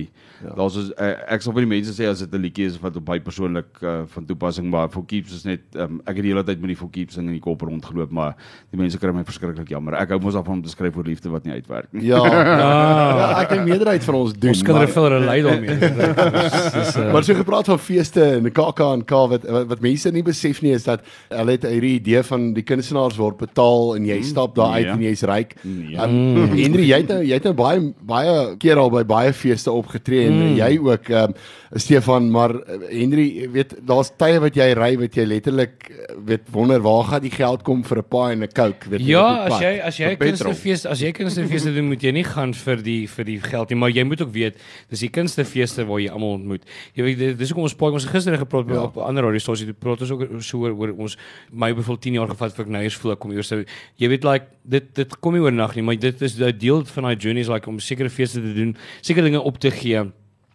ja. 0.42 0.54
daar's 0.56 0.76
uh, 0.78 1.10
ek 1.32 1.44
sal 1.44 1.54
vir 1.56 1.66
die 1.66 1.72
mense 1.74 1.94
sê 1.96 2.06
as 2.10 2.22
dit 2.22 2.34
'n 2.34 2.42
liedjie 2.44 2.68
is 2.70 2.78
wat 2.82 2.96
op 2.98 3.08
my 3.08 3.18
persoonlik 3.22 3.82
uh, 3.82 4.02
van 4.14 4.26
toepassing 4.28 4.68
maar 4.70 4.88
for 4.92 5.04
keeps 5.06 5.34
is 5.34 5.44
net 5.48 5.62
um, 5.74 6.00
ek 6.06 6.18
het 6.18 6.26
die 6.26 6.32
hele 6.32 6.44
tyd 6.46 6.60
met 6.62 6.72
die 6.72 6.78
for 6.78 6.90
keeps 6.94 7.18
in 7.20 7.30
die 7.32 7.42
kop 7.42 7.62
rondgeloop 7.66 8.10
maar 8.10 8.36
die 8.70 8.80
mense 8.80 8.98
kry 9.02 9.12
my 9.14 9.24
verskriklik 9.26 9.70
jammer 9.72 9.98
ek 9.98 10.14
hou 10.14 10.20
mos 10.22 10.38
af 10.38 10.48
om 10.48 10.62
te 10.62 10.70
skryf 10.72 10.96
oor 10.96 11.08
liefde 11.08 11.32
wat 11.32 11.46
nie 11.46 11.56
uitwerk 11.58 11.90
nie 11.92 12.06
ja, 12.10 12.22
ja. 12.32 12.58
ja 12.62 13.28
ek 13.42 13.54
dink 13.54 13.66
meerderheid 13.66 14.06
van 14.06 14.20
ons 14.20 14.36
doen 14.36 14.54
ons 14.54 14.64
kan 14.66 14.80
er 14.82 14.94
veel 14.94 15.08
relay 15.16 15.38
daarmee 15.42 15.76
uh... 15.82 17.10
maar 17.12 17.26
so 17.26 17.34
gepraat 17.38 17.70
van 17.72 17.82
feeste 17.82 18.24
en 18.38 18.48
die 18.48 18.54
KAK 18.54 18.84
en 18.86 19.04
K 19.06 19.24
wat, 19.34 19.46
wat 19.58 19.70
wat 19.74 19.84
mense 19.84 20.10
nie 20.14 20.24
besef 20.26 20.62
nie 20.62 20.74
is 20.76 20.86
dat 20.86 21.02
hulle 21.32 21.58
het 21.58 21.66
hierdie 21.66 21.96
idee 21.98 22.22
van 22.30 22.52
die 22.54 22.66
kunstenaars 22.66 23.18
word 23.18 23.40
betaal 23.42 23.96
en 23.96 24.06
jy 24.06 24.20
hmm. 24.20 24.30
stap 24.30 24.54
daar 24.58 24.78
uit 24.78 24.86
nee. 24.86 24.94
en 24.94 25.06
jy's 25.08 25.26
ryk 25.28 25.56
ja. 25.62 26.06
um, 26.06 26.54
Henry 26.54 26.88
jy 26.90 27.02
het 27.02 27.10
nou 27.10 27.20
jy 27.22 27.38
het 27.38 27.46
nou 27.48 27.54
baie 27.58 27.82
baie 28.06 28.51
keer 28.58 28.80
al 28.80 28.90
by 28.92 29.02
baie 29.08 29.32
feeste 29.32 29.72
opgetree 29.72 30.26
en 30.28 30.38
mm. 30.38 30.54
jy 30.60 30.78
ook 30.82 31.08
um, 31.08 31.34
Stefan 31.80 32.28
maar 32.30 32.52
eh, 32.54 32.80
Henry 32.90 33.48
weet 33.52 33.74
daar's 33.88 34.10
tye 34.20 34.40
wat 34.42 34.56
jy 34.56 34.66
ry 34.76 34.90
wat 35.00 35.16
jy 35.16 35.24
letterlik 35.28 35.88
eh, 35.88 36.12
weet 36.26 36.50
wonder 36.52 36.82
waar 36.84 37.06
gaan 37.08 37.24
die 37.24 37.32
geld 37.32 37.64
kom 37.64 37.84
vir 37.84 38.02
'n 38.02 38.08
paai 38.08 38.32
en 38.32 38.42
'n 38.42 38.52
coke 38.52 38.90
weet 38.90 39.06
ja 39.06 39.46
as 39.48 39.60
jy 39.60 39.72
as 39.80 39.96
jy 39.96 40.10
kunstefees 40.16 40.84
as 40.86 41.00
jy 41.00 41.12
kunstefeeste 41.12 41.72
doen 41.72 41.88
moet 41.88 42.02
jy 42.02 42.12
nie 42.12 42.24
gaan 42.24 42.52
vir 42.52 42.82
die 42.82 43.06
vir 43.06 43.24
die 43.24 43.40
geld 43.40 43.70
nie 43.70 43.78
maar 43.78 43.90
jy 43.90 44.04
moet 44.04 44.20
ook 44.20 44.32
weet 44.32 44.60
dis 44.90 45.00
die 45.00 45.08
kunstefeeste 45.08 45.86
waar 45.88 46.00
jy 46.00 46.10
almal 46.12 46.36
ontmoet 46.36 46.68
jy 46.94 47.02
weet 47.02 47.38
dis 47.38 47.52
ook 47.52 47.64
ons 47.64 47.74
paai 47.74 47.92
ons 47.92 48.04
gister 48.04 48.36
gepraat 48.36 48.68
ja. 48.68 48.82
op 48.84 48.98
ander 48.98 49.24
radiostasie 49.24 49.66
die 49.66 49.72
praat 49.74 50.00
ons 50.02 50.10
ook 50.10 50.28
so 50.42 50.58
oor, 50.58 50.76
oor 50.76 50.92
ons 50.98 51.16
my 51.50 51.72
bevoel 51.72 51.96
10 51.96 52.20
jaar 52.20 52.28
gevat 52.28 52.52
vir 52.52 52.66
ek 52.66 52.70
nou 52.76 52.82
eers 52.82 53.00
voel 53.00 53.16
ek 53.16 53.22
kom 53.24 53.32
eers 53.32 53.52
jy 53.96 54.08
weet 54.12 54.24
like 54.28 54.46
dit 54.62 54.92
dit 54.94 55.16
kom 55.20 55.32
nie 55.32 55.40
oornag 55.40 55.74
nie 55.76 55.82
maar 55.82 55.96
dit 55.96 56.22
is 56.22 56.36
'n 56.36 56.52
deel 56.58 56.84
van 56.84 57.04
daai 57.08 57.16
journeys 57.16 57.48
like 57.48 57.66
om 57.66 57.80
sekere 57.80 58.10
feeste 58.10 58.41
te 58.42 58.56
doen 58.58 58.74
sekere 59.00 59.30
dinge 59.30 59.40
op 59.40 59.58
te 59.62 59.70
gee 59.70 60.04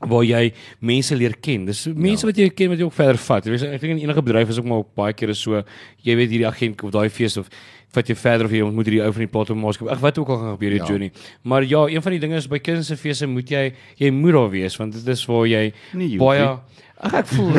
waar 0.05 0.25
jy 0.25 0.51
mense 0.85 1.15
leer 1.17 1.33
ken. 1.41 1.65
Dis 1.65 1.87
mense 1.89 2.25
ja. 2.25 2.29
wat 2.29 2.37
jy 2.37 2.51
ken 2.53 2.69
wat 2.73 2.81
jy 2.81 2.85
ook 2.85 2.97
verder 2.97 3.17
vat. 3.23 3.47
Jy 3.47 3.55
weet 3.55 3.65
ek 3.71 3.81
dink 3.81 3.95
in 3.95 4.03
enige 4.05 4.23
bedryf 4.27 4.53
is 4.53 4.61
ook 4.61 4.69
maar 4.69 4.85
baie 4.99 5.15
kere 5.17 5.33
so 5.37 5.63
jy 6.05 6.17
weet 6.19 6.29
hierdie 6.35 6.47
agent 6.49 6.83
of 6.85 6.93
daai 6.93 7.09
fees 7.09 7.37
of 7.41 7.49
vat 7.95 8.09
jy 8.11 8.17
verder 8.19 8.49
of 8.49 8.53
jy 8.53 8.61
ontmoet 8.65 8.89
hierdie 8.89 9.03
ou 9.05 9.11
van 9.15 9.23
die 9.25 9.31
plato 9.31 9.55
maatskap. 9.57 9.89
Ag 9.95 10.01
wat 10.03 10.19
ook 10.21 10.33
al 10.33 10.41
gaan 10.41 10.57
gebeur 10.57 10.75
die 10.75 10.81
ja. 10.81 10.89
journey. 10.91 11.11
Maar 11.41 11.65
ja, 11.65 11.85
een 11.89 12.03
van 12.05 12.17
die 12.17 12.21
dinge 12.21 12.37
is 12.37 12.49
by 12.51 12.59
kinderfeeste 12.61 13.29
moet 13.31 13.49
jy 13.49 13.63
jy 13.97 14.11
moet 14.13 14.37
daar 14.37 14.51
wees 14.53 14.77
want 14.77 14.93
dit 14.97 15.13
is 15.15 15.23
waar 15.29 15.47
jy 15.49 15.63
nee, 15.93 16.19
baie 16.21 16.51
Ag 16.97 17.13
ek 17.13 17.27
voel 17.29 17.57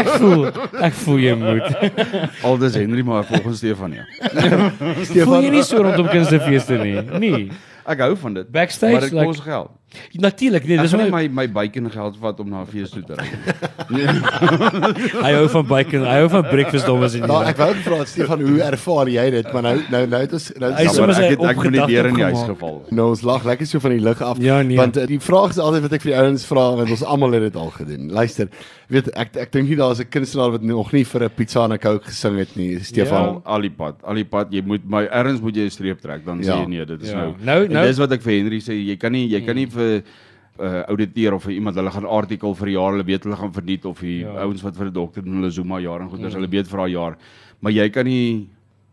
ek 0.00 0.06
voel 0.16 0.44
ek 0.86 0.94
voel 0.96 1.18
jy 1.20 1.34
moet. 1.36 1.66
Aldus 2.48 2.76
Henry 2.80 3.04
maar 3.04 3.26
volgens 3.28 3.60
Stefan 3.60 3.98
ja. 3.98 4.06
Stefan 5.08 5.28
voel 5.28 5.44
jy 5.44 5.50
nie 5.58 5.64
so 5.68 5.82
rondom 5.84 6.08
kinderfeeste 6.08 6.80
nie. 6.80 6.94
Nee. 7.20 7.42
Ek 7.88 8.02
hou 8.04 8.12
van 8.20 8.34
dit. 8.36 8.48
Backstage 8.52 8.92
maar 8.92 9.06
dit 9.06 9.16
like, 9.16 9.26
kos 9.26 9.40
geld. 9.40 9.70
Natuurlik, 10.12 10.66
nee, 10.68 10.76
dis 10.78 10.92
my 10.92 11.08
my 11.08 11.28
my 11.32 11.46
bacon 11.48 11.88
geld 11.90 12.18
wat 12.20 12.40
om 12.40 12.48
na 12.48 12.60
'n 12.60 12.66
fees 12.66 12.90
toe 12.90 13.02
te 13.04 13.14
ry. 13.14 13.28
Nee. 13.88 14.04
hy 15.24 15.30
hou 15.32 15.46
van 15.48 15.66
bacon, 15.66 16.02
hy 16.04 16.16
hou 16.20 16.28
van 16.28 16.42
breakfast 16.44 16.84
dommers 16.84 17.14
en 17.16 17.24
Ja, 17.24 17.38
ek 17.48 17.56
wou 17.56 17.70
vra 17.86 18.04
Stefan, 18.04 18.42
hoe 18.44 18.58
ervaar 18.66 19.08
jy 19.08 19.24
dit? 19.32 19.46
Maar 19.52 19.62
nou 19.62 19.76
nou 19.88 20.02
nou 20.12 20.20
het 20.20 20.32
ons 20.36 20.48
nou 20.60 20.70
is 20.82 20.92
sommer 20.92 21.16
ek 21.16 21.30
het 21.30 21.44
ek 21.52 21.62
moet 21.62 21.76
die 21.78 21.86
deur 21.94 22.08
in 22.10 22.18
die 22.18 22.26
huis 22.26 22.42
geval. 22.50 22.74
Nou 22.90 23.06
ons 23.14 23.22
lag 23.24 23.46
lekker 23.48 23.70
so 23.70 23.80
van 23.80 23.94
die 23.96 24.02
lug 24.04 24.20
af. 24.20 24.42
Ja, 24.44 24.58
nee. 24.62 24.76
Want 24.76 24.98
uh, 25.00 25.06
die 25.08 25.20
vraag 25.20 25.56
is 25.56 25.60
altyd 25.62 25.86
wat 25.86 25.96
ek 25.96 26.04
vir 26.04 26.12
die 26.12 26.18
ouens 26.20 26.44
vra 26.50 26.66
want 26.82 26.92
ons 26.98 27.04
almal 27.14 27.38
het 27.38 27.46
dit 27.46 27.56
al 27.56 27.72
gedoen. 27.78 28.10
Luister, 28.18 28.52
weet 28.92 29.08
ek 29.16 29.40
ek 29.46 29.56
dink 29.56 29.72
nie 29.72 29.78
daar 29.80 29.96
is 29.96 30.04
'n 30.04 30.10
kunstenaar 30.12 30.52
wat 30.58 30.62
nog 30.62 30.92
nie 30.92 31.04
vir 31.04 31.24
'n 31.24 31.32
pizza 31.36 31.64
en 31.64 31.72
'n 31.72 31.78
coke 31.78 32.12
gesing 32.12 32.36
het 32.38 32.52
nie. 32.56 32.78
Stefan, 32.84 33.40
ja. 33.40 33.56
alipad, 33.56 34.04
alipad, 34.04 34.52
jy 34.52 34.62
moet 34.64 34.84
my 34.84 35.04
erns 35.08 35.40
moet 35.40 35.56
jy 35.56 35.64
'n 35.64 35.70
streep 35.70 36.00
trek 36.00 36.24
dan 36.24 36.42
ja. 36.42 36.52
sê 36.52 36.60
jy 36.60 36.68
nee, 36.68 36.84
dit 36.84 37.02
is 37.02 37.10
ja. 37.10 37.24
nou. 37.24 37.34
Nou, 37.40 37.68
nou. 37.68 37.86
Dis 37.86 37.98
wat 37.98 38.12
ek 38.12 38.22
vir 38.22 38.32
Henry 38.36 38.60
sê, 38.60 38.76
jy 38.76 38.96
kan 38.96 39.12
nie 39.12 39.28
jy 39.28 39.40
kan 39.44 39.56
nie 39.56 39.66
vir 39.78 40.02
uh 40.58 40.82
ouditeur 40.90 41.36
of 41.36 41.44
vir 41.46 41.54
iemand 41.54 41.76
hulle 41.78 41.90
gaan 41.94 42.06
artikel 42.10 42.54
vir 42.58 42.72
jaar 42.74 42.92
hulle 42.96 43.06
weet 43.06 43.26
hulle 43.26 43.36
gaan 43.38 43.52
verniet 43.54 43.84
of 43.86 44.00
die 44.02 44.20
ja. 44.24 44.32
ouens 44.42 44.62
wat 44.66 44.76
vir 44.76 44.88
'n 44.88 44.92
dokter 44.92 45.22
doen 45.22 45.38
hulle 45.38 45.50
Zuma 45.54 45.78
jaar 45.80 46.00
en 46.02 46.10
goeders 46.10 46.34
mm. 46.34 46.40
hulle 46.40 46.50
weet 46.50 46.68
vir 46.68 46.78
daai 46.82 46.92
jaar 46.92 47.18
maar 47.60 47.72
jy 47.72 47.88
kan 47.94 48.04
nie 48.04 48.48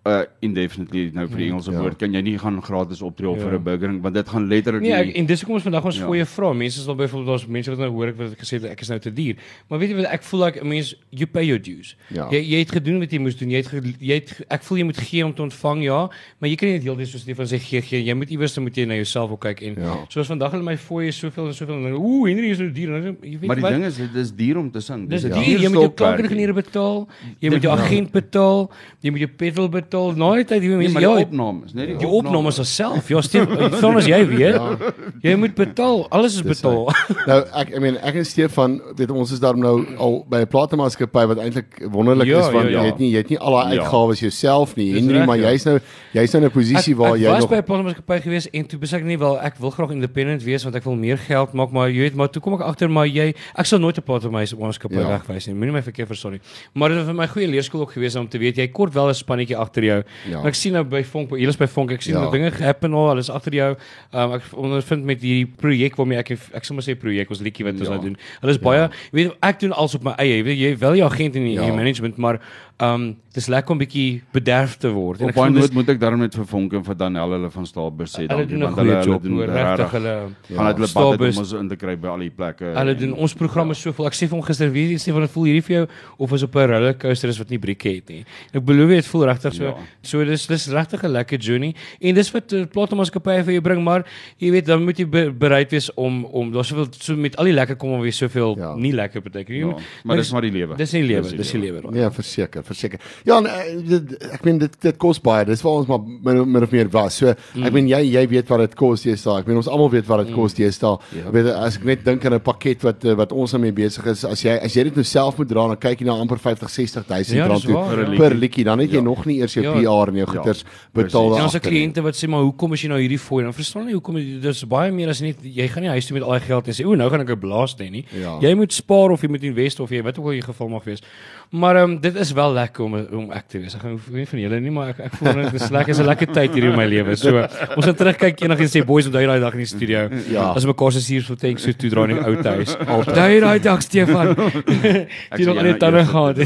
uh 0.05 0.21
indefinitely 0.45 1.09
nou 1.13 1.23
vir 1.31 1.39
die 1.39 1.45
Engelse 1.49 1.71
ja. 1.73 1.79
woord 1.81 1.97
kan 1.97 2.13
jy 2.13 2.21
nie 2.21 2.35
gaan 2.37 2.59
gratis 2.61 2.99
optree 3.05 3.31
ja. 3.31 3.39
vir 3.41 3.55
'n 3.57 3.63
burgering 3.65 3.95
want 4.03 4.13
dit 4.13 4.27
gaan 4.29 4.43
letterlik 4.47 4.83
nee 4.83 4.93
ek, 4.93 5.15
en 5.17 5.25
dis 5.25 5.41
hoekom 5.41 5.55
ons 5.57 5.63
vandag 5.65 5.85
ons 5.89 5.97
ja. 5.97 6.05
fooie 6.05 6.25
vra 6.29 6.51
mense 6.53 6.83
sal 6.83 6.97
byvoorbeeld 6.99 7.31
daar's 7.31 7.45
mense 7.55 7.73
wat 7.73 7.79
nou 7.81 7.89
hoor 7.95 8.11
ek 8.11 8.19
wat 8.19 8.35
ek 8.35 8.43
gesê 8.43 8.59
het 8.59 8.67
ek 8.69 8.83
is 8.85 8.91
nou 8.93 8.99
te 9.01 9.09
duur 9.09 9.39
maar 9.67 9.81
weet 9.81 9.95
jy 9.95 9.97
wat 10.03 10.09
ek 10.13 10.27
voel 10.29 10.43
like 10.45 10.65
mense 10.73 10.93
you 11.09 11.25
pay 11.25 11.45
your 11.47 11.57
dues 11.57 11.95
ja. 12.13 12.27
jy 12.29 12.41
jy 12.43 12.59
het 12.61 12.73
gedoen 12.77 12.99
wat 13.01 13.15
jy 13.17 13.19
moes 13.23 13.37
doen 13.39 13.49
jy 13.49 13.63
het 13.63 13.97
jy 13.97 14.19
het 14.19 14.35
ek 14.59 14.67
voel 14.67 14.77
jy 14.77 14.85
moet 14.91 15.01
gee 15.09 15.25
om 15.25 15.33
te 15.33 15.45
ontvang 15.47 15.81
ja 15.87 15.99
maar 16.37 16.53
jy 16.53 16.61
kan 16.61 16.69
nie 16.69 16.85
heeltyd 16.85 17.09
soos 17.09 17.25
Stefan 17.25 17.49
sê 17.49 17.57
gee 17.65 17.81
gee 17.81 18.03
jy 18.05 18.13
moet 18.13 18.29
iewers 18.29 18.53
dan 18.53 18.67
moet 18.67 18.77
jy 18.77 18.85
na 18.85 18.99
jouself 19.01 19.33
ook 19.33 19.41
kyk 19.47 19.65
en 19.71 19.81
ja. 19.81 19.97
soos 20.13 20.29
vandag 20.29 20.53
hulle 20.53 20.69
my 20.69 20.77
fooie 20.77 21.09
soveel 21.09 21.49
en 21.49 21.57
soveel 21.57 21.81
en 21.81 21.97
ooh 21.97 22.29
Henry 22.29 22.53
is 22.53 22.61
nou 22.61 22.69
duur 22.69 22.93
nou, 22.93 23.17
jy 23.25 23.41
weet 23.41 23.49
maar 23.49 23.57
die 23.57 23.65
wat? 23.65 23.79
ding 23.79 23.89
is 23.89 23.97
dit 23.97 24.21
is 24.21 24.29
duur 24.37 24.61
om 24.61 24.69
te 24.69 24.85
sing 24.85 25.09
dis 25.09 25.25
ja. 25.25 25.33
duur 25.33 25.65
jy 25.65 25.73
moet 25.73 25.89
jou 25.89 25.93
klankingenieur 26.03 26.53
betaal 26.61 27.07
jy 27.41 27.55
moet 27.57 27.65
jou 27.65 27.73
agent 27.73 28.13
betaal 28.13 28.69
jy 29.01 29.15
moet 29.17 29.25
jou 29.25 29.33
pedal 29.41 29.73
betaal 29.73 29.94
nou 30.15 30.31
het 30.37 30.49
jy 30.49 30.59
nie 30.61 30.77
mense 30.79 30.97
nee, 30.97 31.03
ja, 31.05 31.13
opnames, 31.25 31.73
net 31.73 31.87
die, 31.91 31.97
die 32.01 32.07
opnames 32.07 32.59
self. 32.69 33.09
Ja, 33.09 33.21
Stef, 33.25 33.49
van 33.79 33.99
as 33.99 34.07
jy 34.09 34.19
weet, 34.29 34.57
ja. 34.57 34.91
jy 35.23 35.35
moet 35.39 35.55
betaal. 35.57 36.05
Alles 36.15 36.37
is 36.39 36.45
betaal. 36.45 36.89
nou 37.29 37.39
ek 37.61 37.73
I 37.75 37.81
mean 37.83 37.99
ek 38.05 38.19
en 38.21 38.27
Stefan, 38.27 38.77
weet 38.99 39.13
ons 39.13 39.33
is 39.35 39.41
daarom 39.43 39.63
nou 39.63 39.75
al 40.01 40.17
by 40.29 40.43
'n 40.43 40.49
platemaatskappy 40.51 41.25
wat 41.31 41.41
eintlik 41.43 41.79
wonderlik 41.93 42.29
ja, 42.29 42.43
is 42.43 42.51
want 42.53 42.69
ja, 42.69 42.77
ja. 42.77 42.83
jy 42.83 42.91
het 42.91 42.99
nie 43.03 43.11
jy 43.11 43.23
het 43.23 43.33
nie 43.33 43.39
al 43.39 43.57
daai 43.57 43.75
ja. 43.75 43.81
uitgawes 43.81 44.19
ja. 44.19 44.27
jouself 44.27 44.75
nie. 44.75 44.89
Henry, 44.95 45.25
maar 45.25 45.39
ja. 45.39 45.51
jy's 45.51 45.67
nou 45.67 45.77
jy's 46.13 46.35
nou 46.35 46.43
in 46.43 46.49
'n 46.49 46.53
posisie 46.53 46.95
waar 46.95 47.17
jy 47.17 47.29
nog 47.29 47.35
Ek 47.35 47.41
was 47.45 47.51
by 47.51 47.61
'n 47.61 47.69
platemaatskappy 47.71 48.19
gewees 48.27 48.49
en 48.51 48.65
toe 48.65 48.79
besek 48.79 49.03
nie 49.03 49.19
wel 49.19 49.39
ek 49.41 49.59
wil 49.59 49.71
graag 49.71 49.91
independent 49.95 50.43
wees 50.43 50.63
want 50.63 50.75
ek 50.75 50.83
wil 50.83 50.95
meer 50.95 51.17
geld 51.17 51.53
maak, 51.53 51.71
maar 51.71 51.89
jy 51.89 52.09
weet 52.09 52.15
maar 52.15 52.29
toe 52.29 52.41
kom 52.41 52.53
ek 52.53 52.65
agter 52.67 52.89
maar 52.89 53.07
jy 53.07 53.33
ek 53.55 53.65
sal 53.65 53.79
nooit 53.79 53.97
'n 53.97 54.03
platemaatskappy 54.03 54.99
ja. 54.99 55.07
wegwys 55.17 55.47
nie. 55.47 55.55
Moenie 55.55 55.73
my 55.73 55.81
verkeer 55.81 56.07
versorg 56.07 56.39
nie. 56.39 56.41
Maar 56.73 56.89
dit 56.89 56.97
was 56.97 57.07
vir 57.07 57.15
my 57.15 57.27
goeie 57.27 57.47
leerskool 57.47 57.81
ook 57.81 57.93
gewees 57.95 58.15
om 58.15 58.27
te 58.27 58.37
weet 58.37 58.57
jy 58.57 58.67
kort 58.67 58.93
wel 58.93 59.09
'n 59.09 59.13
spannetjie 59.13 59.57
agter 59.57 59.83
jou. 59.85 59.99
Ja. 60.31 60.41
Ek 60.49 60.57
sien 60.57 60.75
nou 60.75 60.83
by 60.89 61.03
Fonk, 61.07 61.33
hier 61.37 61.51
is 61.51 61.59
by 61.59 61.67
Fonk. 61.71 61.93
Ek 61.95 62.05
sien 62.05 62.17
ja. 62.17 62.25
dinge 62.33 62.51
happen 62.59 62.95
al, 62.97 63.11
alles 63.13 63.31
agter 63.33 63.55
jou. 63.57 63.71
Um, 64.11 64.35
ek 64.37 64.49
ondervind 64.53 65.07
met 65.07 65.23
hierdie 65.23 65.47
projek 65.61 65.97
waarmee 65.99 66.21
ek 66.21 66.35
ek 66.35 66.67
sommer 66.67 66.85
sê 66.85 66.97
projek 66.99 67.31
ons 67.33 67.43
liedjie 67.45 67.67
wat 67.67 67.79
ons 67.79 67.89
ja. 67.89 67.95
nou 67.95 68.09
doen. 68.09 68.19
Hulle 68.43 68.55
is 68.55 68.61
baie, 68.61 68.85
ja. 68.85 68.91
weet 69.15 69.35
ek 69.45 69.61
doen 69.63 69.75
alles 69.75 69.97
op 69.99 70.07
my 70.07 70.15
eie. 70.21 70.39
Jy 70.39 70.45
weet 70.49 70.61
jy 70.61 70.71
wel 70.81 70.99
jou 71.01 71.09
agent 71.09 71.39
in 71.41 71.49
die 71.51 71.57
ja. 71.59 71.71
management, 71.75 72.19
maar 72.21 72.41
um 72.83 73.15
dis 73.35 73.47
lekker 73.51 73.71
om 73.71 73.79
bietjie 73.79 74.21
bederf 74.35 74.77
te 74.79 74.89
word. 74.91 75.21
En 75.23 75.29
ek 75.31 75.35
baie 75.35 75.51
moet 75.51 75.73
moet 75.75 75.89
ek 75.91 75.99
daarom 75.99 76.21
net 76.23 76.35
vir 76.35 76.45
Vonk 76.47 76.73
en 76.77 76.83
vir 76.83 76.97
Daniel 76.99 77.35
hulle 77.35 77.49
van 77.51 77.67
Stalbus 77.67 78.13
sê 78.15 78.25
dan 78.27 78.41
want 78.41 78.79
hulle 78.79 78.97
hulle 78.99 79.19
doen 79.23 79.41
regtig 79.49 79.95
hulle 79.97 80.13
gaan 80.49 80.69
hulle 80.69 80.89
pad 80.91 81.23
om 81.27 81.39
ons 81.43 81.53
in 81.59 81.69
te 81.71 81.77
kry 81.79 81.95
by 81.99 82.11
al 82.13 82.23
die 82.23 82.31
plekke. 82.35 82.73
Hulle 82.75 82.95
doen 82.99 83.13
ons 83.25 83.35
programme 83.35 83.75
so 83.75 83.95
vol. 83.95 84.07
Ek 84.07 84.15
sê 84.15 84.27
vir 84.27 84.37
hom 84.37 84.43
gister 84.47 84.71
wie 84.75 84.99
sê 84.99 85.15
van 85.15 85.23
dit 85.23 85.33
voel 85.35 85.47
hierdie 85.51 85.63
vir 85.67 85.75
jou 85.75 85.83
of 86.27 86.35
is 86.37 86.45
op 86.47 86.55
'n 86.55 86.67
rollercoaster 86.71 87.31
is 87.31 87.39
wat 87.39 87.51
nie 87.51 87.59
brieke 87.59 87.89
het 87.95 88.09
nie. 88.09 88.25
Ek 88.53 88.63
belowe 88.63 88.95
dit 88.95 89.07
voel 89.11 89.25
regtig 89.31 89.53
so. 89.53 89.63
Ja. 89.63 89.75
So 90.01 90.25
dis 90.25 90.47
dis 90.47 90.67
regtig 90.67 91.03
'n 91.03 91.11
lekker 91.11 91.39
journey 91.39 91.75
en 92.01 92.15
dis 92.15 92.31
wat 92.31 92.53
uh, 92.53 92.65
platemaatskappye 92.65 93.43
vir 93.43 93.53
jou 93.59 93.61
bring 93.61 93.83
maar 93.83 94.03
jy 94.39 94.51
weet 94.51 94.65
dan 94.65 94.83
moet 94.83 94.99
jy 94.99 95.05
be 95.05 95.31
bereid 95.31 95.71
wees 95.71 95.91
om 95.95 96.25
om 96.25 96.51
daar 96.51 96.65
soveel 96.65 96.87
so 96.91 97.15
met 97.15 97.35
al 97.37 97.45
die 97.45 97.55
lekker 97.55 97.75
kom 97.75 97.91
om 97.91 98.01
weer 98.01 98.13
soveel 98.13 98.55
ja. 98.57 98.75
nie 98.75 98.93
lekker 98.93 99.21
beteken 99.21 99.53
nie. 99.53 99.63
Ja. 99.63 99.77
Maar 100.03 100.17
dis 100.17 100.31
maar 100.31 100.41
die 100.41 100.51
lewe. 100.51 100.75
Dis 100.75 100.91
die 100.91 101.03
lewe, 101.03 101.35
dis 101.35 101.51
die 101.51 101.59
lewe. 101.59 101.83
Ja, 101.95 102.11
verseker, 102.11 102.63
verseker. 102.65 103.01
Ja, 103.27 103.37
en, 103.37 103.47
uh, 103.47 104.33
ek 104.35 104.45
meen 104.47 104.59
dit 104.61 104.75
dit 104.81 104.97
kos 105.01 105.21
baie. 105.23 105.45
Dis 105.47 105.63
waar 105.65 105.81
ons 105.81 105.89
maar 105.89 106.01
min, 106.05 106.41
min 106.51 106.63
of 106.63 106.71
meer 106.71 106.89
was. 106.93 107.19
So 107.21 107.31
mm. 107.31 107.67
ek 107.67 107.75
meen 107.75 107.89
jy 107.91 108.01
jy 108.15 108.25
weet 108.31 108.51
wat 108.51 108.65
dit 108.65 108.75
kos 108.79 109.05
jy 109.05 109.15
staan. 109.19 109.43
Ek 109.43 109.49
meen 109.49 109.61
ons 109.61 109.69
almal 109.71 109.91
weet 109.93 110.07
wat 110.09 110.25
dit 110.25 110.33
mm. 110.33 110.39
kos 110.39 110.57
jy 110.59 110.71
staan. 110.75 110.99
Ja. 111.15 111.27
Ek 111.29 111.35
weet 111.37 111.51
as 111.53 111.79
ek 111.79 111.87
net 111.91 112.05
dink 112.05 112.25
aan 112.25 112.37
'n 112.37 112.43
pakket 112.45 112.85
wat 112.85 113.05
wat 113.21 113.31
ons 113.35 113.55
daarmee 113.55 113.75
besig 113.75 114.05
is, 114.11 114.25
as 114.25 114.43
jy 114.45 114.57
as 114.57 114.75
jy 114.75 114.87
dit 114.89 114.95
nou 114.95 115.05
self 115.05 115.37
moet 115.37 115.49
dra, 115.49 115.67
dan 115.73 115.81
kyk 115.81 116.01
jy 116.01 116.09
na 116.09 116.17
amper 116.19 116.41
50 116.41 116.69
60 116.69 117.07
000 117.07 117.39
ja, 117.39 117.47
rand 117.47 117.63
toe 117.63 117.73
waar, 117.73 118.03
per 118.17 118.35
liedjie. 118.35 118.65
Dan 118.65 118.79
het 118.79 118.91
jy 118.91 119.01
ja. 119.01 119.05
nog 119.05 119.25
nie 119.25 119.39
eers 119.41 119.53
jou 119.53 119.65
ja. 119.65 119.73
PR 119.73 120.11
en 120.11 120.19
jou 120.21 120.25
ja. 120.25 120.31
goeders 120.33 120.63
betaal 120.93 121.29
daar. 121.29 121.39
Ja, 121.39 121.49
ons 121.49 121.59
kliënte 121.59 122.03
wat 122.05 122.17
sê 122.17 122.29
maar 122.31 122.45
hoekom 122.45 122.73
is 122.73 122.85
jy 122.85 122.91
nou 122.91 122.99
hierdie 123.01 123.21
fooi? 123.21 123.43
Dan 123.45 123.55
verstaan 123.55 123.87
jy 123.87 123.97
hoekom 123.97 124.19
dis 124.41 124.63
baie 124.69 124.91
meer 124.91 125.11
as 125.13 125.21
net 125.21 125.41
jy 125.41 125.67
gaan 125.71 125.85
nie 125.85 125.93
huis 125.95 126.07
toe 126.07 126.17
met 126.17 126.25
al 126.25 126.37
die 126.39 126.45
geld 126.47 126.67
en 126.67 126.77
sê 126.77 126.85
o, 126.85 126.95
nou 126.95 127.09
gaan 127.09 127.21
ek 127.25 127.33
'n 127.35 127.39
blaas 127.39 127.75
hê 127.79 127.89
nie. 127.91 128.05
Ja. 128.13 128.37
Jy 128.41 128.53
moet 128.55 128.73
spaar 128.73 129.11
of 129.11 129.21
jy 129.21 129.29
moet 129.29 129.43
invest 129.43 129.79
of 129.79 129.89
jy 129.89 130.01
wat 130.03 130.19
ook 130.19 130.31
al 130.31 130.37
jy 130.37 130.45
geval 130.45 130.69
mag 130.69 130.83
wees 130.83 131.03
Maar 131.49 131.75
ehm 131.75 131.89
um, 131.89 131.99
dit 131.99 132.15
is 132.15 132.31
wel 132.31 132.53
lekker 132.53 132.83
om 132.83 132.93
om 132.95 133.31
ek 133.31 133.45
te 133.47 133.59
wees. 133.59 133.75
Ek 133.75 133.81
gaan 133.81 133.99
nie 134.11 134.25
van 134.27 134.39
julle 134.39 134.59
nie, 134.59 134.71
maar 134.73 134.93
ek 134.93 134.99
ek 135.07 135.17
voel 135.19 135.41
dit 135.43 135.53
is 135.59 135.69
lekker, 135.69 135.93
is 135.93 135.99
'n 135.99 136.07
lekker 136.09 136.31
tyd 136.33 136.53
hier 136.53 136.65
in 136.71 136.75
my 136.77 136.85
lewe. 136.85 137.15
So 137.15 137.37
ons 137.75 137.85
het 137.85 137.97
terugkyk 137.97 138.41
eendag 138.41 138.59
en 138.59 138.71
sê 138.71 138.83
boys 138.85 139.05
onthou 139.05 139.25
daai 139.25 139.39
dag 139.39 139.53
in 139.53 139.63
die 139.63 139.69
studio. 139.69 140.09
Ja. 140.29 140.51
As 140.55 140.65
mekaar 140.65 140.91
se 140.91 141.03
hier 141.13 141.21
so 141.21 141.35
teks 141.35 141.63
so 141.63 141.71
toe 141.71 141.89
dra 141.89 142.03
in 142.03 142.15
die 142.15 142.25
ou 142.25 142.35
huis. 142.43 142.75
Onthou 142.97 143.39
daai 143.39 143.59
dag 143.59 143.81
Stefan. 143.81 144.35
Jy 145.37 145.45
nog 145.45 145.61
net 145.61 145.79
tande 145.79 146.05
gehad. 146.05 146.43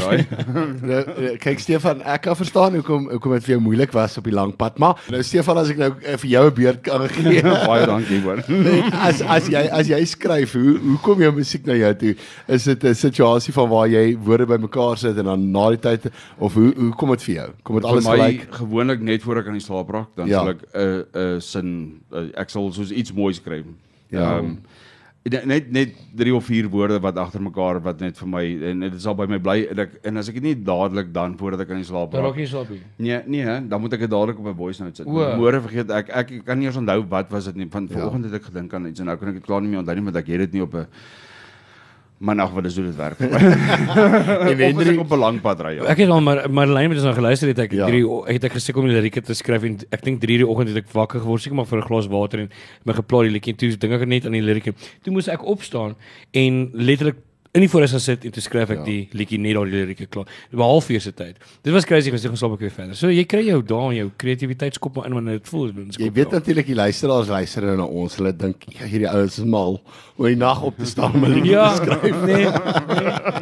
Nou, 0.80 1.00
eh, 1.00 1.36
kyk 1.38 1.60
Stefan, 1.60 2.00
ek 2.02 2.22
kan 2.22 2.36
verstaan 2.36 2.74
hoekom 2.74 3.08
hoekom 3.10 3.32
dit 3.36 3.44
vir 3.44 3.52
jou 3.54 3.60
moeilik 3.62 3.92
was 3.92 4.16
op 4.18 4.24
die 4.24 4.34
lang 4.34 4.52
pad, 4.56 4.78
maar 4.78 4.98
nou 5.12 5.22
Stefan 5.22 5.58
as 5.60 5.70
ek 5.72 5.78
nou 5.80 5.90
uh, 5.92 6.16
vir 6.22 6.28
jou 6.30 6.44
'n 6.46 6.54
beurt 6.54 6.80
kan 6.82 7.06
gee. 7.08 7.42
Baie 7.42 7.86
dankie 7.86 8.20
hoor. 8.24 8.42
as 9.08 9.22
as 9.22 9.48
jy 9.48 9.62
as 9.70 9.88
jy 9.88 10.00
skryf, 10.04 10.54
hoe 10.54 10.78
hoe 10.78 10.98
kom 11.04 11.20
jou 11.20 11.32
musiek 11.32 11.66
na 11.66 11.74
jou 11.74 11.92
toe? 11.94 12.14
Is 12.48 12.64
dit 12.64 12.84
'n 12.84 12.94
situasie 12.94 13.52
van 13.54 13.68
waar 13.68 13.88
jy 13.88 14.16
woorde 14.18 14.46
bymekaar 14.46 14.89
sit 14.98 15.16
en 15.18 15.24
dan 15.24 15.50
na 15.52 15.68
die 15.70 15.78
tyd 15.78 16.10
of 16.38 16.54
hoe 16.54 16.72
hoe 16.76 16.92
kom 16.96 17.10
dit 17.10 17.22
vir 17.22 17.34
jou? 17.34 17.48
Kom 17.62 17.76
dit 17.76 17.84
alles 17.84 18.06
gelyk? 18.06 18.46
Gewoonlik 18.50 19.00
net 19.00 19.22
voor 19.22 19.36
ek 19.42 19.46
aan 19.46 19.58
die 19.58 19.64
slaap 19.64 19.90
raak, 19.90 20.08
dan 20.16 20.26
ja. 20.26 20.38
sal 20.38 20.48
ek 20.48 20.62
'n 20.62 20.80
uh, 20.80 20.84
'n 20.84 21.34
uh, 21.36 21.40
sin 21.40 22.00
uh, 22.12 22.28
ek 22.34 22.50
sal 22.50 22.72
soos 22.72 22.90
iets 22.90 23.12
mooi 23.12 23.34
skryf. 23.34 23.66
Ja. 24.10 24.38
Um, 24.38 24.58
net 25.28 25.68
net 25.68 25.96
drie 26.16 26.32
of 26.32 26.46
vier 26.48 26.68
woorde 26.72 26.96
wat 27.04 27.18
agter 27.20 27.42
mekaar 27.44 27.80
wat 27.84 28.00
net 28.00 28.16
vir 28.16 28.28
my 28.28 28.42
en 28.70 28.80
dit 28.86 29.00
sal 29.02 29.14
by 29.14 29.26
my 29.28 29.38
bly 29.38 29.66
en 29.70 29.82
ek 29.84 29.98
en 30.08 30.16
as 30.16 30.28
ek 30.28 30.38
dit 30.38 30.46
nie 30.48 30.54
dadelik 30.64 31.12
dan 31.12 31.36
voordat 31.36 31.60
ek 31.60 31.70
aan 31.70 31.82
die 31.82 31.88
slaap 31.88 32.08
raak. 32.08 32.16
Dan 32.16 32.24
raak 32.24 32.38
jy 32.40 32.46
slaap. 32.48 32.70
Nee, 32.96 33.20
nee, 33.26 33.44
dan 33.44 33.80
moet 33.80 33.92
ek 33.92 34.06
dit 34.06 34.10
dadelik 34.10 34.38
op 34.40 34.46
'n 34.46 34.56
voice 34.56 34.82
note 34.82 34.96
sit. 34.96 35.06
Môre 35.06 35.60
vergeet 35.60 35.90
ek 35.90 36.08
ek 36.08 36.44
kan 36.46 36.58
nie 36.58 36.66
eens 36.66 36.76
onthou 36.76 37.04
wat 37.08 37.30
was 37.30 37.44
dit 37.44 37.56
nie. 37.56 37.68
Van 37.68 37.86
ja. 37.86 37.98
vanoggend 37.98 38.24
het 38.24 38.34
ek 38.40 38.48
gedink 38.48 38.72
aan 38.74 38.86
iets 38.86 39.00
en 39.00 39.06
nou 39.06 39.16
kan 39.16 39.28
ek 39.28 39.34
dit 39.34 39.44
klaar 39.44 39.60
nie 39.60 39.68
meer 39.68 39.80
onthou 39.80 39.94
nie 39.94 40.04
want 40.04 40.16
ek 40.16 40.26
het 40.26 40.38
dit 40.38 40.52
nie 40.52 40.62
op 40.62 40.74
'n 40.74 40.86
Maar 42.20 42.34
nog 42.34 42.50
wat 42.52 42.64
is 42.64 42.74
hoe 42.76 42.84
dit 42.84 42.96
werk. 42.96 43.18
en 44.50 44.58
Hendrik 44.58 44.98
op 44.98 45.10
'n 45.10 45.16
lang 45.16 45.40
pad 45.40 45.60
ry. 45.60 45.78
Ek 45.78 46.02
het 46.04 46.08
al 46.08 46.20
maar 46.20 46.50
Marlene 46.50 46.88
het 46.92 47.00
ons 47.00 47.08
nou 47.08 47.14
geluister 47.14 47.48
het 47.48 47.58
ek 47.58 47.72
ja. 47.72 47.86
drie 47.86 48.04
het 48.28 48.44
ek 48.44 48.52
gesê 48.52 48.74
kom 48.76 48.84
die 48.84 48.92
lirieke 48.92 49.22
te 49.24 49.34
skryf 49.34 49.64
en 49.64 49.78
ek 49.88 50.04
dink 50.04 50.20
3 50.20 50.36
die 50.42 50.46
oggend 50.46 50.68
het 50.68 50.84
ek 50.84 50.92
wakker 50.92 51.20
geword 51.24 51.40
seker 51.40 51.56
maar 51.56 51.70
vir 51.70 51.78
'n 51.78 51.88
glas 51.88 52.06
water 52.12 52.40
en 52.40 52.50
my 52.84 52.92
geplaas 52.92 53.24
die 53.24 53.32
liedjie 53.32 53.56
toe 53.56 53.72
dink 53.72 53.92
ek 53.92 54.06
net 54.06 54.26
aan 54.26 54.36
die 54.36 54.44
lirieke. 54.44 54.74
Toe 55.02 55.12
moes 55.12 55.28
ek 55.28 55.44
opstaan 55.44 55.96
en 56.30 56.68
letterlik 56.72 57.16
in 57.50 57.64
die 57.64 57.68
voorhuis 57.70 57.90
gesit 57.96 58.24
en 58.28 58.34
toe 58.34 58.42
skryf 58.44 58.70
ek 58.70 58.82
ja. 58.82 58.84
die 58.86 58.98
liedjie 59.18 59.38
net 59.42 59.56
daai 59.58 59.70
lirieke 59.72 60.06
klaar. 60.06 60.28
Dit 60.52 60.58
was 60.60 60.70
halfuur 60.70 61.02
se 61.02 61.10
tyd. 61.18 61.40
Dit 61.66 61.74
was 61.74 61.86
crazy 61.88 62.12
gesê 62.14 62.30
geslaap 62.30 62.54
ek 62.54 62.62
weer 62.62 62.74
verder. 62.76 62.98
So 62.98 63.10
jy 63.10 63.24
kry 63.26 63.42
jou 63.48 63.58
daai 63.66 63.96
jou 63.96 64.10
kreatiwiteitskop 64.22 65.00
in 65.02 65.16
wanneer 65.18 65.40
dit 65.40 65.50
voel. 65.50 65.72
Jy 65.98 66.12
weet 66.14 66.36
natuurlik 66.36 66.70
die 66.70 66.78
luisteraars 66.78 67.32
luister 67.32 67.66
na 67.80 67.88
ons. 67.88 68.14
Hulle 68.20 68.30
dink 68.38 68.68
ja, 68.70 68.86
hierdie 68.86 69.10
ouens 69.10 69.40
is 69.42 69.48
mal 69.50 69.80
om 70.20 70.28
die 70.28 70.38
nag 70.38 70.62
op 70.68 70.78
te 70.78 70.86
staan 70.86 71.16
om 71.16 71.24
'n 71.26 71.34
liedjie 71.34 71.56
ja, 71.56 71.66
te 71.74 71.82
skryf. 71.82 72.22
Nee, 72.28 72.46
nee. 72.46 73.14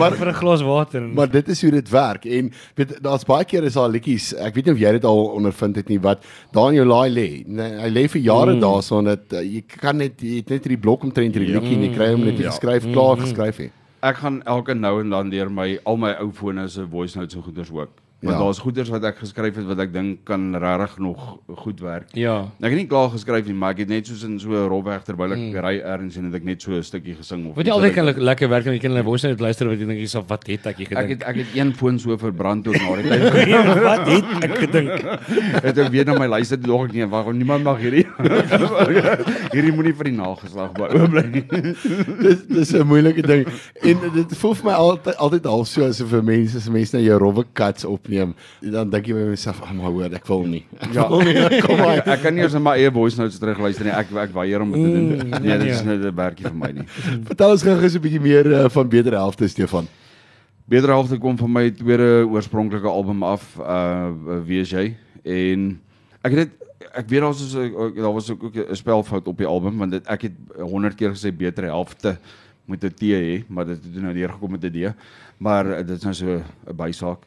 maar 0.00 0.16
vir 0.18 0.28
'n 0.28 0.38
glas 0.40 0.62
water. 0.62 1.02
En... 1.02 1.12
Maar 1.14 1.30
dit 1.30 1.48
is 1.48 1.62
hoe 1.62 1.70
dit 1.70 1.88
werk 1.90 2.24
en 2.24 2.52
weet 2.74 2.96
daar's 3.02 3.24
baie 3.24 3.44
keer 3.44 3.64
is 3.64 3.78
daar 3.78 3.88
liedjies. 3.88 4.34
Ek 4.34 4.54
weet 4.54 4.68
nie 4.68 4.74
of 4.74 4.80
jy 4.80 4.92
dit 4.98 5.04
al 5.04 5.24
ondervind 5.38 5.76
het 5.76 5.88
nie 5.88 6.00
wat 6.00 6.24
daar 6.52 6.70
in 6.70 6.80
jou 6.80 6.86
laai 6.86 7.10
lê. 7.10 7.28
Nee, 7.46 7.72
hy 7.80 7.90
lê 7.90 8.06
vir 8.08 8.22
jare 8.22 8.54
mm. 8.54 8.60
daarson 8.60 9.04
dat 9.04 9.32
uh, 9.32 9.42
jy 9.42 9.64
kan 9.66 9.96
net 9.96 10.20
jy 10.20 10.42
het 10.42 10.50
net 10.50 10.64
hierdie 10.64 10.82
blok 10.82 11.02
omtrent 11.02 11.34
hierdie 11.34 11.52
ja. 11.52 11.60
liedjie 11.60 11.76
en 11.76 11.88
jy 11.88 11.92
kry 11.96 12.12
hom 12.12 12.24
net 12.28 12.38
ja. 12.38 12.50
geskryf 12.50 12.84
klaar 12.92 13.16
klaar 13.16 13.26
geskryf 13.26 13.56
het. 13.56 13.72
Ek 14.06 14.16
gaan 14.22 14.42
elke 14.44 14.74
nou 14.74 15.00
en 15.00 15.10
dan 15.10 15.30
deur 15.30 15.50
my 15.50 15.78
al 15.84 15.96
my 15.96 16.12
ou 16.20 16.30
fone 16.32 16.68
se 16.68 16.84
voice 16.90 17.18
notes 17.18 17.36
en 17.36 17.42
goeders 17.42 17.72
ook. 17.72 18.05
Want 18.26 18.38
ja. 18.38 18.42
daar's 18.44 18.60
goeders 18.62 18.90
wat 18.92 19.04
ek 19.08 19.20
geskryf 19.22 19.58
het 19.60 19.66
wat 19.68 19.80
ek 19.86 19.92
dink 19.94 20.24
kan 20.26 20.48
regtig 20.58 20.98
nog 20.98 21.38
goed 21.62 21.80
werk. 21.84 22.10
Ja. 22.18 22.36
Ek 22.60 22.72
het 22.72 22.80
nie 22.80 22.88
klaar 22.90 23.10
geskryf 23.14 23.46
nie, 23.46 23.54
maar 23.54 23.76
ek 23.76 23.84
het 23.84 23.92
net 23.92 24.10
soos 24.10 24.24
in 24.26 24.38
so 24.42 24.50
'n 24.50 24.68
rofweg 24.70 25.04
terwyl 25.06 25.32
ek 25.36 25.42
mm. 25.42 25.58
ry 25.62 25.74
ergens 25.78 26.16
en 26.18 26.28
het 26.28 26.34
ek 26.40 26.44
net 26.44 26.62
so 26.62 26.72
'n 26.74 26.82
stukkie 26.82 27.14
gesing 27.14 27.46
of 27.50 27.56
Wat 27.56 27.66
jy 27.66 27.72
altyd 27.72 27.94
kan 27.94 28.04
lekker 28.04 28.48
werk 28.48 28.66
en 28.66 28.72
jy 28.74 28.82
kan 28.82 28.90
hulle 28.90 29.04
voice 29.04 29.26
net 29.28 29.40
luister 29.40 29.68
wat 29.68 29.78
jy 29.78 29.86
dink 29.86 30.14
of 30.16 30.28
wat 30.28 30.46
het 30.46 30.66
ek 30.66 30.76
gedink. 30.76 30.98
Ek 30.98 31.08
het 31.08 31.22
ek 31.22 31.36
het 31.36 31.54
een 31.54 31.72
foon 31.74 31.98
so 31.98 32.16
verbrand 32.16 32.66
oor 32.66 32.74
na 32.74 32.96
die 32.96 33.08
tyd. 33.12 33.82
wat 33.84 34.06
het 34.08 34.44
ek 34.44 34.54
gedink? 34.64 34.92
het 35.68 35.78
ek 35.78 35.90
weer 35.94 36.06
na 36.06 36.18
my 36.18 36.26
luister 36.26 36.58
toe 36.58 36.70
dog 36.70 36.86
ek 36.88 36.92
nee, 36.96 37.06
waarom 37.06 37.36
niemand 37.36 37.64
mag 37.66 37.78
hierdie 37.82 38.06
hierdie 39.54 39.72
moenie 39.74 39.94
vir 39.94 40.10
die 40.10 40.16
nageslag 40.16 40.72
by 40.76 40.90
oorbly 40.96 41.24
nie. 41.30 41.44
dis 42.22 42.42
dis 42.48 42.74
'n 42.74 42.86
moeilike 42.86 43.22
ding. 43.26 43.46
En 43.82 43.96
dit 44.14 44.36
voel 44.40 44.54
vir 44.54 44.70
my 44.70 44.76
altyd 44.76 45.16
altyd 45.16 45.44
half 45.52 45.68
so 45.68 45.86
asof 45.86 46.10
vir 46.10 46.24
mense 46.24 46.60
se 46.60 46.70
mense 46.70 46.96
na 46.96 47.02
jou 47.04 47.18
rowwe 47.20 47.44
cuts 47.52 47.84
opneem. 47.84 48.15
Dan 48.16 48.34
dan 48.60 48.90
dink 48.90 49.06
jy 49.06 49.14
by 49.14 49.26
myself, 49.30 49.62
"Ag, 49.62 49.72
maar 49.74 49.90
hoor, 49.90 50.12
ek 50.14 50.26
wil 50.26 50.44
nie." 50.46 50.64
Ek 50.80 50.92
ja. 50.92 51.08
wil 51.08 51.22
nie. 51.22 51.60
Kom 51.66 51.78
maar. 51.78 52.02
ek 52.06 52.22
kan 52.22 52.34
nie 52.34 52.42
eens 52.42 52.54
in 52.54 52.62
my 52.62 52.76
eie 52.76 52.90
voice 52.90 53.18
notes 53.20 53.38
terug 53.38 53.58
luister 53.58 53.84
nie. 53.84 53.92
Ek 53.92 54.10
ek 54.10 54.34
weier 54.34 54.60
om 54.60 54.72
dit 54.72 54.82
te 54.82 54.90
doen. 54.90 55.06
Mm, 55.28 55.42
nee, 55.42 55.58
dit 55.58 55.68
is 55.74 55.82
net 55.82 56.00
'n 56.00 56.14
werkie 56.14 56.48
vir 56.48 56.56
my 56.56 56.72
nie. 56.72 56.86
Vertel 57.30 57.50
ons 57.50 57.62
gou-gou 57.62 57.88
so 57.88 57.98
'n 57.98 58.02
bietjie 58.02 58.20
meer 58.20 58.46
uh, 58.46 58.68
van 58.68 58.88
Beter 58.88 59.12
Helfte, 59.12 59.48
Stefan. 59.48 59.88
Beter 60.66 60.88
Helfte 60.88 61.18
kom 61.18 61.36
van 61.38 61.52
my 61.52 61.70
tweede 61.70 62.26
oorspronklike 62.26 62.88
album 62.88 63.22
af, 63.22 63.56
uh 63.60 64.10
wie 64.44 64.60
is 64.60 64.70
jy? 64.70 64.96
En 65.22 65.80
ek 66.22 66.32
het 66.32 66.40
dit 66.46 66.66
ek 66.96 67.08
weet 67.08 67.22
daar's 67.24 67.42
so 67.50 67.90
daar 67.94 68.12
was 68.12 68.30
ook 68.30 68.56
'n 68.56 68.74
spelfout 68.74 69.28
op 69.28 69.38
die 69.38 69.46
album 69.46 69.78
want 69.78 69.90
dit 69.90 70.06
ek 70.06 70.22
het 70.22 70.32
100 70.58 70.94
keer 70.94 71.10
gesê 71.10 71.30
Beter 71.36 71.64
Helfte 71.64 72.18
met 72.66 72.84
'n 72.84 72.94
T 72.94 73.02
hê, 73.02 73.44
maar 73.48 73.66
dit 73.66 73.78
het 73.82 74.02
nou 74.02 74.14
neergekom 74.14 74.50
met 74.50 74.64
'n 74.64 74.70
D. 74.70 74.94
Maar 75.38 75.84
dit 75.86 75.96
is 75.96 76.02
nou 76.02 76.14
so 76.14 76.42
'n 76.66 76.76
bysaak. 76.76 77.18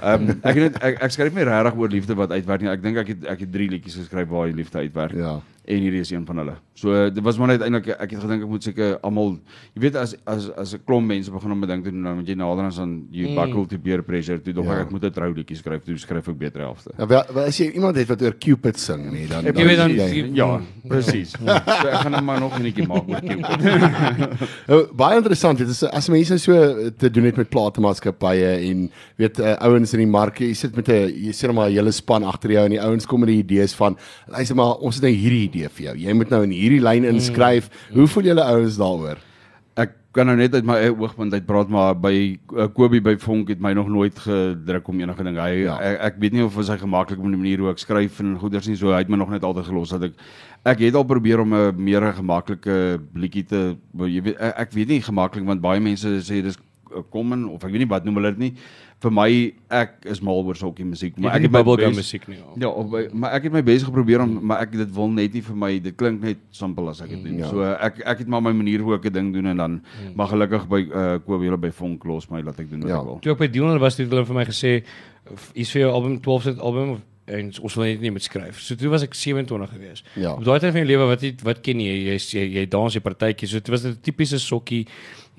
Ehm 0.00 0.28
um, 0.28 0.38
ek 0.42 0.56
het 0.58 0.78
ek, 0.82 0.96
ek 1.06 1.12
skryf 1.14 1.34
nie 1.36 1.46
regtig 1.46 1.76
oor 1.78 1.92
liefde 1.92 2.14
wat 2.18 2.32
uitwerk 2.34 2.64
nie. 2.64 2.70
Ek 2.72 2.82
dink 2.82 2.96
ek 3.04 3.12
het 3.14 3.26
ek 3.36 3.44
het 3.46 3.52
3 3.54 3.68
liedjies 3.76 3.98
geskryf 4.02 4.28
waar 4.28 4.50
die 4.50 4.58
liefde 4.58 4.82
uitwerk. 4.82 5.14
Ja. 5.14 5.36
En 5.64 5.80
hierdie 5.80 6.00
is 6.00 6.10
een 6.10 6.26
van 6.26 6.36
hulle. 6.36 6.54
So 6.74 6.90
dit 7.10 7.22
was 7.22 7.38
maar 7.38 7.52
net 7.52 7.62
eintlik 7.62 7.86
ek 7.94 8.10
het 8.16 8.20
gedink 8.24 8.42
ek 8.44 8.50
moet 8.50 8.64
seker 8.66 8.96
almal 9.06 9.36
jy 9.76 9.80
weet 9.84 9.94
as 9.96 10.16
as 10.28 10.48
as 10.58 10.74
'n 10.74 10.82
klomp 10.84 11.06
mense 11.06 11.30
begin 11.30 11.52
om 11.54 11.62
'n 11.62 11.68
ding 11.68 11.84
te 11.84 11.90
doen 11.90 12.02
nou 12.02 12.14
moet 12.16 12.26
jy 12.28 12.34
nader 12.34 12.64
aan 12.64 12.74
dan 12.74 13.06
you 13.10 13.28
mm. 13.28 13.34
buckle 13.34 13.66
to 13.66 13.78
peer 13.78 14.02
pressure 14.02 14.42
toe 14.42 14.52
dog 14.52 14.66
ja. 14.66 14.80
ek 14.82 14.90
moet 14.90 15.04
'n 15.04 15.10
trou 15.10 15.32
liedjie 15.32 15.56
skryf 15.56 15.84
toe 15.84 15.96
skryf 15.96 16.28
ek 16.28 16.38
beter 16.38 16.60
helfte. 16.60 16.90
Ja 16.98 17.06
wel, 17.06 17.24
wel 17.32 17.44
as 17.44 17.56
jy 17.56 17.70
iemand 17.70 17.96
het 17.96 18.08
wat 18.08 18.22
oor 18.22 18.34
Cupid 18.38 18.78
sing 18.78 19.12
nee 19.12 19.26
dan 19.26 19.46
Ek 19.46 19.54
weet 19.54 19.76
dan 19.76 19.94
jy, 19.94 20.30
ja, 20.34 20.60
presies. 20.92 21.32
Ja. 21.44 21.62
so 21.64 21.88
ek 21.88 22.00
gaan 22.02 22.12
nou 22.12 22.22
maar 22.22 22.40
nog 22.40 22.58
'n 22.58 22.62
liedjie 22.62 22.86
maak 22.86 23.08
oor 23.08 23.20
Cupid. 23.22 24.68
oh, 24.74 24.92
baie 24.92 25.16
interessant 25.16 25.58
dit 25.58 25.68
is 25.68 25.84
as 25.84 26.08
mense 26.08 26.38
so 26.38 26.90
te 26.98 27.10
doen 27.10 27.24
het 27.24 27.36
met 27.36 27.48
platemaatskappye 27.48 28.50
en 28.68 28.90
weet 29.16 29.38
uh, 29.38 29.54
ouens 29.62 29.94
in 29.94 30.04
die 30.04 30.10
mark 30.10 30.38
jy 30.38 30.52
sit 30.52 30.76
met 30.76 30.88
'n 30.88 31.08
jy 31.08 31.32
sê 31.32 31.52
maar 31.54 31.70
'n 31.70 31.78
hele 31.78 31.92
span 31.92 32.24
agter 32.24 32.50
jou 32.50 32.64
en 32.64 32.70
die 32.70 32.82
ouens 32.82 33.06
kom 33.06 33.20
met 33.20 33.28
die 33.28 33.38
idees 33.46 33.72
van 33.74 33.96
luister 34.26 34.56
maar 34.56 34.76
ons 34.82 34.98
het 34.98 35.04
nou 35.04 35.14
hierdie 35.14 35.53
idee 35.54 35.70
vir 35.78 35.86
jou. 35.88 35.94
Jy 36.06 36.16
moet 36.18 36.32
nou 36.34 36.42
in 36.46 36.54
hierdie 36.54 36.82
lyn 36.82 37.06
inskryf. 37.14 37.70
Mm. 37.70 38.00
Hoe 38.00 38.08
voel 38.10 38.32
julle 38.32 38.48
ouens 38.54 38.78
daaroor? 38.80 39.22
Ek 39.74 39.94
kan 40.14 40.28
nou 40.30 40.36
net 40.38 40.54
uit 40.54 40.66
my 40.66 40.76
eie 40.78 40.92
oogpunt 40.94 41.34
uit 41.34 41.46
praat 41.46 41.70
maar 41.74 41.96
by 41.98 42.14
uh, 42.54 42.68
Kobie 42.70 43.02
by 43.02 43.16
Vonk 43.18 43.50
het 43.50 43.62
my 43.62 43.72
nog 43.74 43.88
nooit 43.90 44.18
gedruk 44.22 44.88
om 44.88 45.00
enige 45.02 45.26
ding. 45.26 45.38
Hy 45.40 45.64
ja. 45.64 45.78
ek, 45.82 45.98
ek 46.10 46.20
weet 46.22 46.36
nie 46.36 46.44
of 46.46 46.54
hy 46.54 46.78
gemaklik 46.78 47.18
op 47.18 47.26
'n 47.26 47.38
manier 47.38 47.58
hoe 47.58 47.72
ek 47.72 47.82
skryf 47.82 48.20
en 48.22 48.36
goeders 48.38 48.68
nie 48.70 48.78
so 48.78 48.92
hy 48.94 49.02
het 49.02 49.10
my 49.10 49.18
nog 49.18 49.32
net 49.34 49.42
altyd 49.42 49.66
gelos 49.66 49.90
dat 49.90 50.10
ek 50.10 50.14
ek 50.64 50.86
het 50.86 50.94
al 50.94 51.04
probeer 51.04 51.42
om 51.42 51.54
'n 51.54 51.74
meer 51.76 52.12
gemaklike 52.14 53.00
liedjie 53.14 53.44
te 53.44 53.76
jy 53.98 54.22
weet 54.22 54.38
ek, 54.38 54.54
ek 54.58 54.70
weet 54.72 54.88
nie 54.88 55.02
gemaklik 55.02 55.44
want 55.44 55.60
baie 55.60 55.80
mense 55.80 56.06
sê 56.22 56.42
dis 56.42 56.58
kom 57.10 57.32
en 57.36 57.46
of 57.48 57.64
ek 57.64 57.72
weet 57.74 57.84
nie 57.84 57.90
wat 57.90 58.04
noem 58.06 58.20
hulle 58.20 58.32
dit 58.34 58.42
nie 58.44 58.52
vir 59.04 59.14
my 59.14 59.28
ek 59.82 59.96
is 60.14 60.20
mal 60.24 60.40
oor 60.42 60.58
sulke 60.58 60.84
musiek 60.86 61.16
maar 61.20 61.36
ek 61.38 61.46
het 61.46 61.54
my 61.54 61.62
bubblegum 61.66 61.96
musiek 61.98 62.26
nie 62.30 62.38
ja 62.62 62.70
of, 62.70 62.94
maar 63.12 63.36
ek 63.38 63.48
het 63.48 63.56
my 63.56 63.62
besig 63.66 63.88
geprobeer 63.90 64.24
om 64.24 64.36
maar 64.50 64.64
ek 64.64 64.76
dit 64.76 64.92
wil 64.96 65.10
net 65.14 65.34
nie 65.36 65.44
vir 65.44 65.58
my 65.64 65.72
dit 65.86 65.96
klink 66.00 66.22
net 66.24 66.42
simpel 66.54 66.92
as 66.92 67.02
ek 67.04 67.14
dit 67.14 67.24
doen 67.28 67.40
ja. 67.42 67.50
so 67.52 67.64
ek 67.74 68.02
ek 68.14 68.24
het 68.24 68.30
maar 68.30 68.44
my 68.44 68.54
manier 68.56 68.84
hoe 68.84 68.96
ek 68.98 69.08
'n 69.10 69.16
ding 69.18 69.32
doen 69.34 69.50
en 69.54 69.64
dan 69.64 69.80
hmm. 69.80 70.12
maar 70.14 70.30
gelukkig 70.32 70.68
by 70.68 70.82
uh, 70.84 71.16
koop 71.24 71.42
julle 71.42 71.60
by 71.60 71.72
Vonk 71.74 72.04
los 72.04 72.30
my 72.30 72.42
laat 72.42 72.60
ek 72.60 72.70
doen 72.70 72.86
wat 72.86 72.94
ja. 72.94 73.00
ek 73.00 73.10
wil 73.10 73.18
toe 73.20 73.32
ek 73.32 73.42
by 73.42 73.50
Dion 73.50 73.80
was 73.80 73.98
het 73.98 74.08
hulle 74.08 74.24
vir 74.24 74.40
my 74.42 74.46
gesê 74.46 74.84
is 75.54 75.70
vir 75.72 75.86
jou 75.86 75.90
album 75.92 76.20
12 76.20 76.58
album 76.58 77.00
en 77.24 77.50
ons 77.64 77.76
wil 77.78 77.86
net 77.86 78.02
nie 78.04 78.12
met 78.12 78.24
skryf. 78.24 78.60
So 78.60 78.76
toe 78.76 78.90
was 78.92 79.04
ek 79.06 79.14
27 79.16 79.70
gewees. 79.72 80.02
Ja. 80.20 80.34
Op 80.36 80.44
daai 80.44 80.58
tyd 80.60 80.74
van 80.74 80.82
my 80.82 80.88
lewe 80.88 81.08
wat 81.08 81.24
wat 81.46 81.62
ken 81.64 81.80
jy? 81.80 81.94
Jy 82.10 82.16
jy, 82.20 82.44
jy 82.58 82.64
dans 82.70 82.94
jy 82.94 83.00
partytjies. 83.04 83.54
So 83.54 83.64
dit 83.64 83.72
was 83.72 83.86
'n 83.88 83.96
tipiese 84.04 84.38
sokkie 84.38 84.84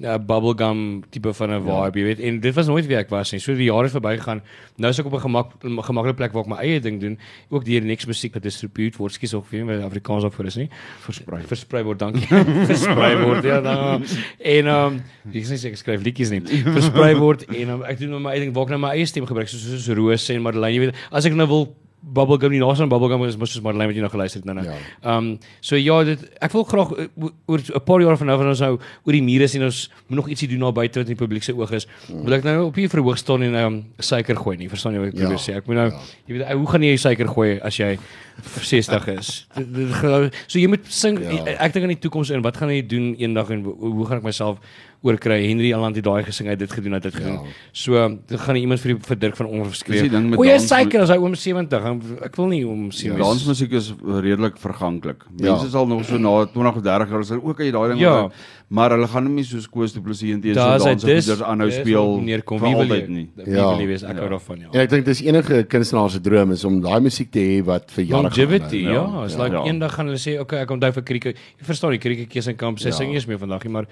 uh, 0.04 0.18
bubblegum 0.18 1.04
tipe 1.10 1.34
van 1.34 1.50
'n 1.50 1.62
vibe, 1.62 1.72
ja. 1.72 1.92
jy 1.94 2.04
weet. 2.04 2.20
En 2.20 2.40
dit 2.40 2.54
was 2.54 2.68
nooit 2.68 2.86
wie 2.86 2.98
ek 2.98 3.10
was 3.10 3.32
nie. 3.32 3.40
So 3.40 3.56
die 3.56 3.70
jare 3.72 3.90
verbygegaan. 3.90 4.42
Nou 4.78 4.90
is 4.92 5.00
ek 5.00 5.06
op 5.06 5.14
'n 5.14 5.20
gemak 5.20 5.52
gemaklike 5.62 6.16
plek 6.16 6.32
waar 6.32 6.44
ek 6.44 6.50
my 6.50 6.58
eie 6.58 6.80
ding 6.80 7.00
doen. 7.00 7.18
Ook 7.50 7.66
die 7.66 7.82
Next 7.82 8.08
musiek 8.08 8.34
wat 8.34 8.44
distribute 8.44 8.98
word, 8.98 9.34
ook 9.34 9.46
vir 9.46 9.66
my 9.66 9.82
Afrikaans 9.84 10.24
ook 10.24 10.34
vir 10.34 10.46
is 10.46 10.56
nie. 10.56 10.70
Versprei. 11.00 11.42
Versprei 11.44 11.84
word, 11.84 12.00
dankie. 12.00 12.28
Versprei 12.72 13.24
word 13.24 13.44
ja 13.44 13.62
dan. 13.62 14.04
En 14.40 14.66
ehm 14.68 14.94
um, 14.94 15.04
ek 15.34 15.46
sê 15.46 15.68
ek 15.70 15.78
skryf 15.78 16.04
liedjies 16.04 16.30
nie. 16.30 16.42
Versprei 16.42 17.16
word 17.16 17.46
en 17.48 17.70
um, 17.70 17.84
ek 17.84 18.00
doen 18.00 18.22
my 18.22 18.32
eie 18.32 18.40
ding 18.40 18.54
waar 18.54 18.66
ek 18.66 18.70
nou 18.70 18.80
my 18.80 18.94
eie 18.96 19.06
stem 19.06 19.26
gebruik 19.26 19.48
soos 19.48 19.62
soos 19.62 19.96
Rose 19.96 20.34
en 20.34 20.42
Madeleine, 20.42 20.76
jy 20.76 20.86
weet. 20.86 20.96
As 21.12 21.26
ek 21.26 21.34
nou 21.34 21.48
wil 21.48 21.85
bubblegum 22.06 22.54
nie 22.54 22.62
naas 22.62 22.82
aan 22.82 22.90
bubblegum 22.90 23.26
is 23.26 23.38
mos 23.38 23.52
soos 23.54 23.64
Marlene 23.66 23.90
wat 23.90 23.98
jy 23.98 24.04
nog 24.04 24.14
geluister 24.14 24.42
het 24.42 24.48
nou 24.50 24.56
nou. 24.60 24.66
Ehm 24.68 25.16
um, 25.16 25.30
so 25.62 25.80
ja, 25.80 25.98
dit 26.04 26.26
ek 26.44 26.54
wil 26.54 26.66
graag 26.70 26.92
oor 26.94 27.60
'n 27.60 27.84
paar 27.86 28.02
jaar 28.02 28.18
van 28.18 28.28
nou 28.28 28.38
van 28.38 28.48
ons 28.48 28.60
nou 28.62 28.74
oor 28.78 29.14
die 29.14 29.24
mure 29.24 29.48
sien 29.48 29.64
ons 29.64 29.90
moet 30.08 30.18
nog 30.18 30.30
ietsie 30.30 30.48
doen 30.48 30.60
daar 30.60 30.74
buite 30.74 31.00
wat 31.00 31.10
in 31.10 31.16
die 31.16 31.24
publiek 31.26 31.44
se 31.44 31.56
oog 31.56 31.72
is. 31.72 31.88
Wil 32.10 32.34
ek 32.34 32.44
nou 32.44 32.66
op 32.68 32.76
hier 32.76 32.90
verhoog 32.90 33.18
staan 33.18 33.42
en 33.42 33.56
ehm 33.56 33.74
um, 33.74 33.86
suiker 33.98 34.36
gooi 34.36 34.58
nie. 34.58 34.70
Verstaan 34.70 34.94
jy 34.94 35.00
wat 35.00 35.08
ek 35.08 35.16
probeer 35.16 35.40
ja, 35.40 35.44
sê? 35.44 35.58
Ek 35.58 35.66
moet 35.66 35.76
nou 35.76 35.90
ja. 35.90 36.00
jy 36.28 36.38
weet 36.38 36.52
hoe 36.52 36.68
gaan 36.68 36.84
jy 36.84 36.96
suiker 36.98 37.28
gooi 37.28 37.60
as 37.60 37.78
jy 37.78 37.98
60 38.44 39.08
is? 39.08 39.30
so 40.48 40.60
jy 40.60 40.68
moet 40.68 40.88
sing 40.92 41.20
ja. 41.22 41.56
ek 41.56 41.76
dink 41.76 41.88
aan 41.88 41.96
die 41.96 42.02
toekoms 42.04 42.34
en 42.36 42.44
wat 42.46 42.58
gaan 42.60 42.74
jy 42.74 42.82
doen 42.86 43.14
eendag 43.16 43.54
en 43.56 43.64
hoe 43.64 44.06
gaan 44.10 44.22
ek 44.22 44.28
myself 44.28 44.60
oor 45.06 45.18
kry 45.22 45.38
Henry 45.46 45.70
Aland 45.76 45.98
het 46.00 46.06
daai 46.06 46.24
gesing 46.26 46.48
hy 46.50 46.56
het 46.56 46.64
dit 46.64 46.72
gedoen 46.74 46.96
het 46.98 47.04
dit 47.06 47.14
gedoen. 47.14 47.38
Ja. 47.46 47.54
So 47.78 48.08
dan 48.32 48.42
gaan 48.42 48.58
iemand 48.58 48.82
vir 48.82 48.96
die 48.96 48.98
vir 49.06 49.20
Dirk 49.22 49.38
van 49.38 49.50
onverskreef. 49.52 50.08
O, 50.34 50.46
jy 50.48 50.56
seker 50.64 51.06
as 51.06 51.14
hy 51.14 51.20
oom 51.22 51.36
70. 51.38 51.86
Ek 52.26 52.40
wil 52.40 52.50
nie 52.50 52.64
om 52.66 52.88
sien. 52.96 53.14
Ja, 53.14 53.20
dansmusiek 53.22 53.76
is 53.78 53.92
redelik 54.02 54.58
verganklik. 54.62 55.28
Mense 55.36 55.68
ja. 55.68 55.74
sal 55.78 55.90
nog 55.92 56.06
so 56.10 56.18
na 56.22 56.34
20 56.50 56.82
of 56.82 56.86
30 56.88 57.14
jaar 57.14 57.28
sal 57.30 57.44
ook 57.44 57.62
jy 57.62 57.70
daai 57.76 57.88
ding 57.94 58.02
ja. 58.02 58.16
Maar 58.68 58.96
hulle 58.96 59.08
gaan 59.08 59.28
nie 59.36 59.44
soos 59.46 59.68
Koos 59.70 59.94
Du 59.94 60.02
Plessis 60.02 60.34
en 60.34 60.42
teenoor 60.42 60.80
so 60.80 60.94
dansers 60.94 61.44
aanhou 61.46 61.68
speel 61.74 62.16
neerkom 62.26 62.62
wie 62.64 62.74
wil 62.80 62.94
nie. 63.12 63.28
Wie 63.38 63.54
ja. 63.54 63.68
wil 63.70 63.86
wees 63.92 64.06
ek 64.08 64.18
hou 64.24 64.32
daarvan 64.34 64.66
ja. 64.66 64.72
En 64.72 64.82
ek 64.86 64.94
dink 64.96 65.06
dis 65.10 65.22
enige 65.28 65.62
kunstenaar 65.70 66.10
se 66.14 66.22
droom 66.26 66.56
is 66.56 66.66
om 66.68 66.80
daai 66.84 67.00
musiek 67.06 67.30
te 67.34 67.44
hê 67.44 67.62
wat 67.66 67.94
vir 67.94 68.08
jare 68.08 68.16
gaan. 68.16 68.30
Longevity, 68.32 68.82
ja, 68.88 69.06
is 69.28 69.38
like 69.42 69.62
eendag 69.70 69.94
gaan 69.98 70.10
hulle 70.10 70.22
sê 70.22 70.40
okay, 70.42 70.64
ek 70.66 70.74
onthou 70.74 70.92
vir 70.98 71.08
Krieke. 71.12 71.36
Jy 71.60 71.70
verstaan 71.70 71.94
die 71.94 72.02
Krieke 72.02 72.28
keuse 72.32 72.56
in 72.56 72.60
kamp 72.60 72.82
sê 72.82 72.94
sing 72.96 73.14
eers 73.14 73.30
meer 73.30 73.42
vandag, 73.42 73.68
maar 73.70 73.90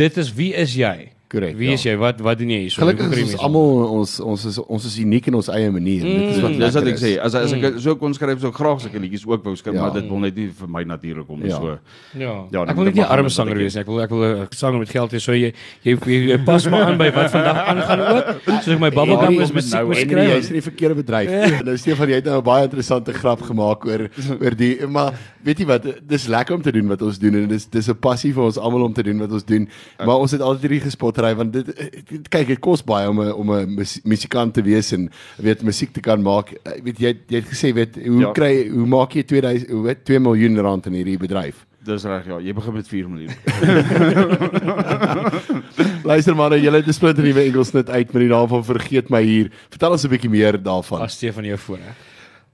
dit 0.00 0.20
is 0.24 0.34
wie 0.34 0.52
is 0.58 0.74
jy? 0.78 1.10
Korrek. 1.30 1.54
Wie 1.54 1.70
is 1.70 1.84
ja. 1.86 1.92
jy? 1.92 1.98
Wat 2.00 2.18
wat 2.26 2.38
doen 2.40 2.50
jy 2.50 2.56
hier? 2.64 2.72
Gelukkig 2.74 3.12
is 3.14 3.20
ons 3.36 3.42
almal 3.46 3.82
ons 4.00 4.12
ons 4.32 4.44
is 4.48 4.56
ons 4.64 4.86
is 4.88 4.96
uniek 4.98 5.28
in 5.30 5.36
ons 5.38 5.50
eie 5.54 5.68
manier. 5.70 6.02
Mm. 6.02 6.24
Dit 6.24 6.32
is 6.32 6.40
wat 6.42 6.56
dis 6.58 6.78
wat 6.78 6.88
ek 6.90 6.98
sê. 6.98 7.10
As 7.22 7.36
as 7.38 7.54
ek 7.54 7.62
mm. 7.68 7.76
so 7.84 7.94
kon 8.00 8.16
skryf 8.16 8.40
so 8.42 8.50
graag 8.56 8.80
sulke 8.82 8.98
liedjies 8.98 9.22
ook 9.28 9.44
wou 9.46 9.52
skryf, 9.54 9.76
ja. 9.76 9.84
maar 9.84 9.94
dit 9.94 10.08
wil 10.10 10.24
net 10.24 10.40
nie 10.40 10.48
vir 10.58 10.72
my 10.74 10.82
natuurlik 10.90 11.28
kom 11.28 11.44
ja. 11.46 11.60
so. 11.62 11.76
Ja. 12.18 12.32
ja 12.50 12.64
ek 12.66 12.80
wil 12.80 12.88
net 12.88 12.98
'n 12.98 13.06
arme 13.06 13.30
sanger 13.30 13.60
wees. 13.62 13.76
Ek 13.78 13.86
wil 13.86 14.02
ek 14.02 14.10
wil 14.10 14.24
'n 14.26 14.48
sanger 14.58 14.82
met 14.82 14.90
geld 14.90 15.14
hê. 15.14 15.20
So 15.22 15.36
jy 15.38 15.52
jy, 15.86 15.94
jy, 15.94 16.18
jy 16.32 16.40
pas 16.48 16.66
maar 16.66 16.88
aan 16.88 16.98
by 16.98 17.12
wat 17.14 17.30
vandag 17.30 17.62
aangaan 17.74 18.02
ook. 18.08 18.34
So 18.66 18.74
ek 18.74 18.82
my 18.82 18.90
bubblegum 18.90 19.38
is 19.46 19.54
met 19.54 19.70
nou 19.70 19.94
skryf. 20.00 20.32
Jy's 20.34 20.50
in 20.50 20.58
die 20.58 20.66
verkeerde 20.66 20.98
bedryf. 20.98 21.30
nou 21.62 21.76
Stefan, 21.78 22.10
jy 22.10 22.18
het 22.18 22.26
nou 22.26 22.40
'n 22.42 22.48
baie 22.50 22.66
interessante 22.66 23.14
grap 23.14 23.46
gemaak 23.46 23.86
oor 23.86 24.08
oor 24.34 24.58
die 24.58 24.82
maar 24.90 25.14
weet 25.46 25.62
jy 25.62 25.66
wat, 25.70 25.86
dis 26.02 26.26
lekker 26.26 26.58
om 26.58 26.62
te 26.62 26.74
doen 26.74 26.90
wat 26.90 27.06
ons 27.06 27.22
doen 27.22 27.38
en 27.38 27.48
dis 27.48 27.70
dis 27.70 27.88
'n 27.88 27.94
passie 28.02 28.34
vir 28.34 28.50
ons 28.50 28.58
almal 28.58 28.82
om 28.90 28.92
te 28.92 29.06
doen 29.06 29.18
wat 29.22 29.30
ons 29.30 29.46
doen. 29.46 29.68
Maar 30.02 30.18
ons 30.18 30.34
het 30.34 30.42
altyd 30.42 30.66
hierdie 30.66 30.90
gespottery 31.20 31.34
want 31.36 31.52
dit 31.52 32.28
kyk 32.32 32.48
dit 32.54 32.60
kos 32.60 32.82
baie 32.84 33.08
om 33.08 33.20
'n 33.20 33.32
om 33.32 33.50
'n 33.52 33.86
musikant 34.04 34.54
te 34.54 34.62
wees 34.62 34.92
en 34.92 35.10
weet 35.38 35.62
musiek 35.62 35.92
te 35.92 36.00
kan 36.00 36.22
maak. 36.22 36.52
Eh, 36.64 36.82
weet 36.82 36.98
jy 36.98 37.16
jy 37.28 37.36
het 37.36 37.48
gesê 37.48 37.72
weet 37.74 37.96
hoe 37.96 38.20
ja. 38.20 38.32
kry 38.32 38.68
hoe 38.68 38.86
maak 38.86 39.12
jy 39.14 39.22
2000 39.22 39.70
hoe 39.70 39.82
weet 39.82 40.04
2 40.04 40.18
miljoen 40.18 40.58
rand 40.58 40.86
in 40.86 40.92
hierdie 40.94 41.18
bedryf? 41.18 41.66
Dis 41.82 42.04
reg 42.04 42.26
ja, 42.26 42.38
jy 42.38 42.52
begin 42.52 42.74
met 42.74 42.88
4 42.88 43.08
miljoen. 43.08 43.34
Luister 46.10 46.36
maar, 46.36 46.52
jy 46.52 46.70
het 46.70 46.86
'n 46.86 46.92
splinter 46.92 47.24
nuwe 47.24 47.40
Engelsnit 47.40 47.90
uit 47.90 48.12
met 48.12 48.20
die 48.20 48.28
naam 48.28 48.48
van 48.48 48.64
vergeet 48.64 49.08
my 49.08 49.22
hier. 49.22 49.50
Vertel 49.70 49.90
ons 49.90 50.04
'n 50.04 50.10
bietjie 50.10 50.30
meer 50.30 50.62
daarvan. 50.62 51.00
As 51.00 51.14
Stefan 51.14 51.44
jou 51.44 51.58
voor 51.58 51.78
hè. 51.78 51.92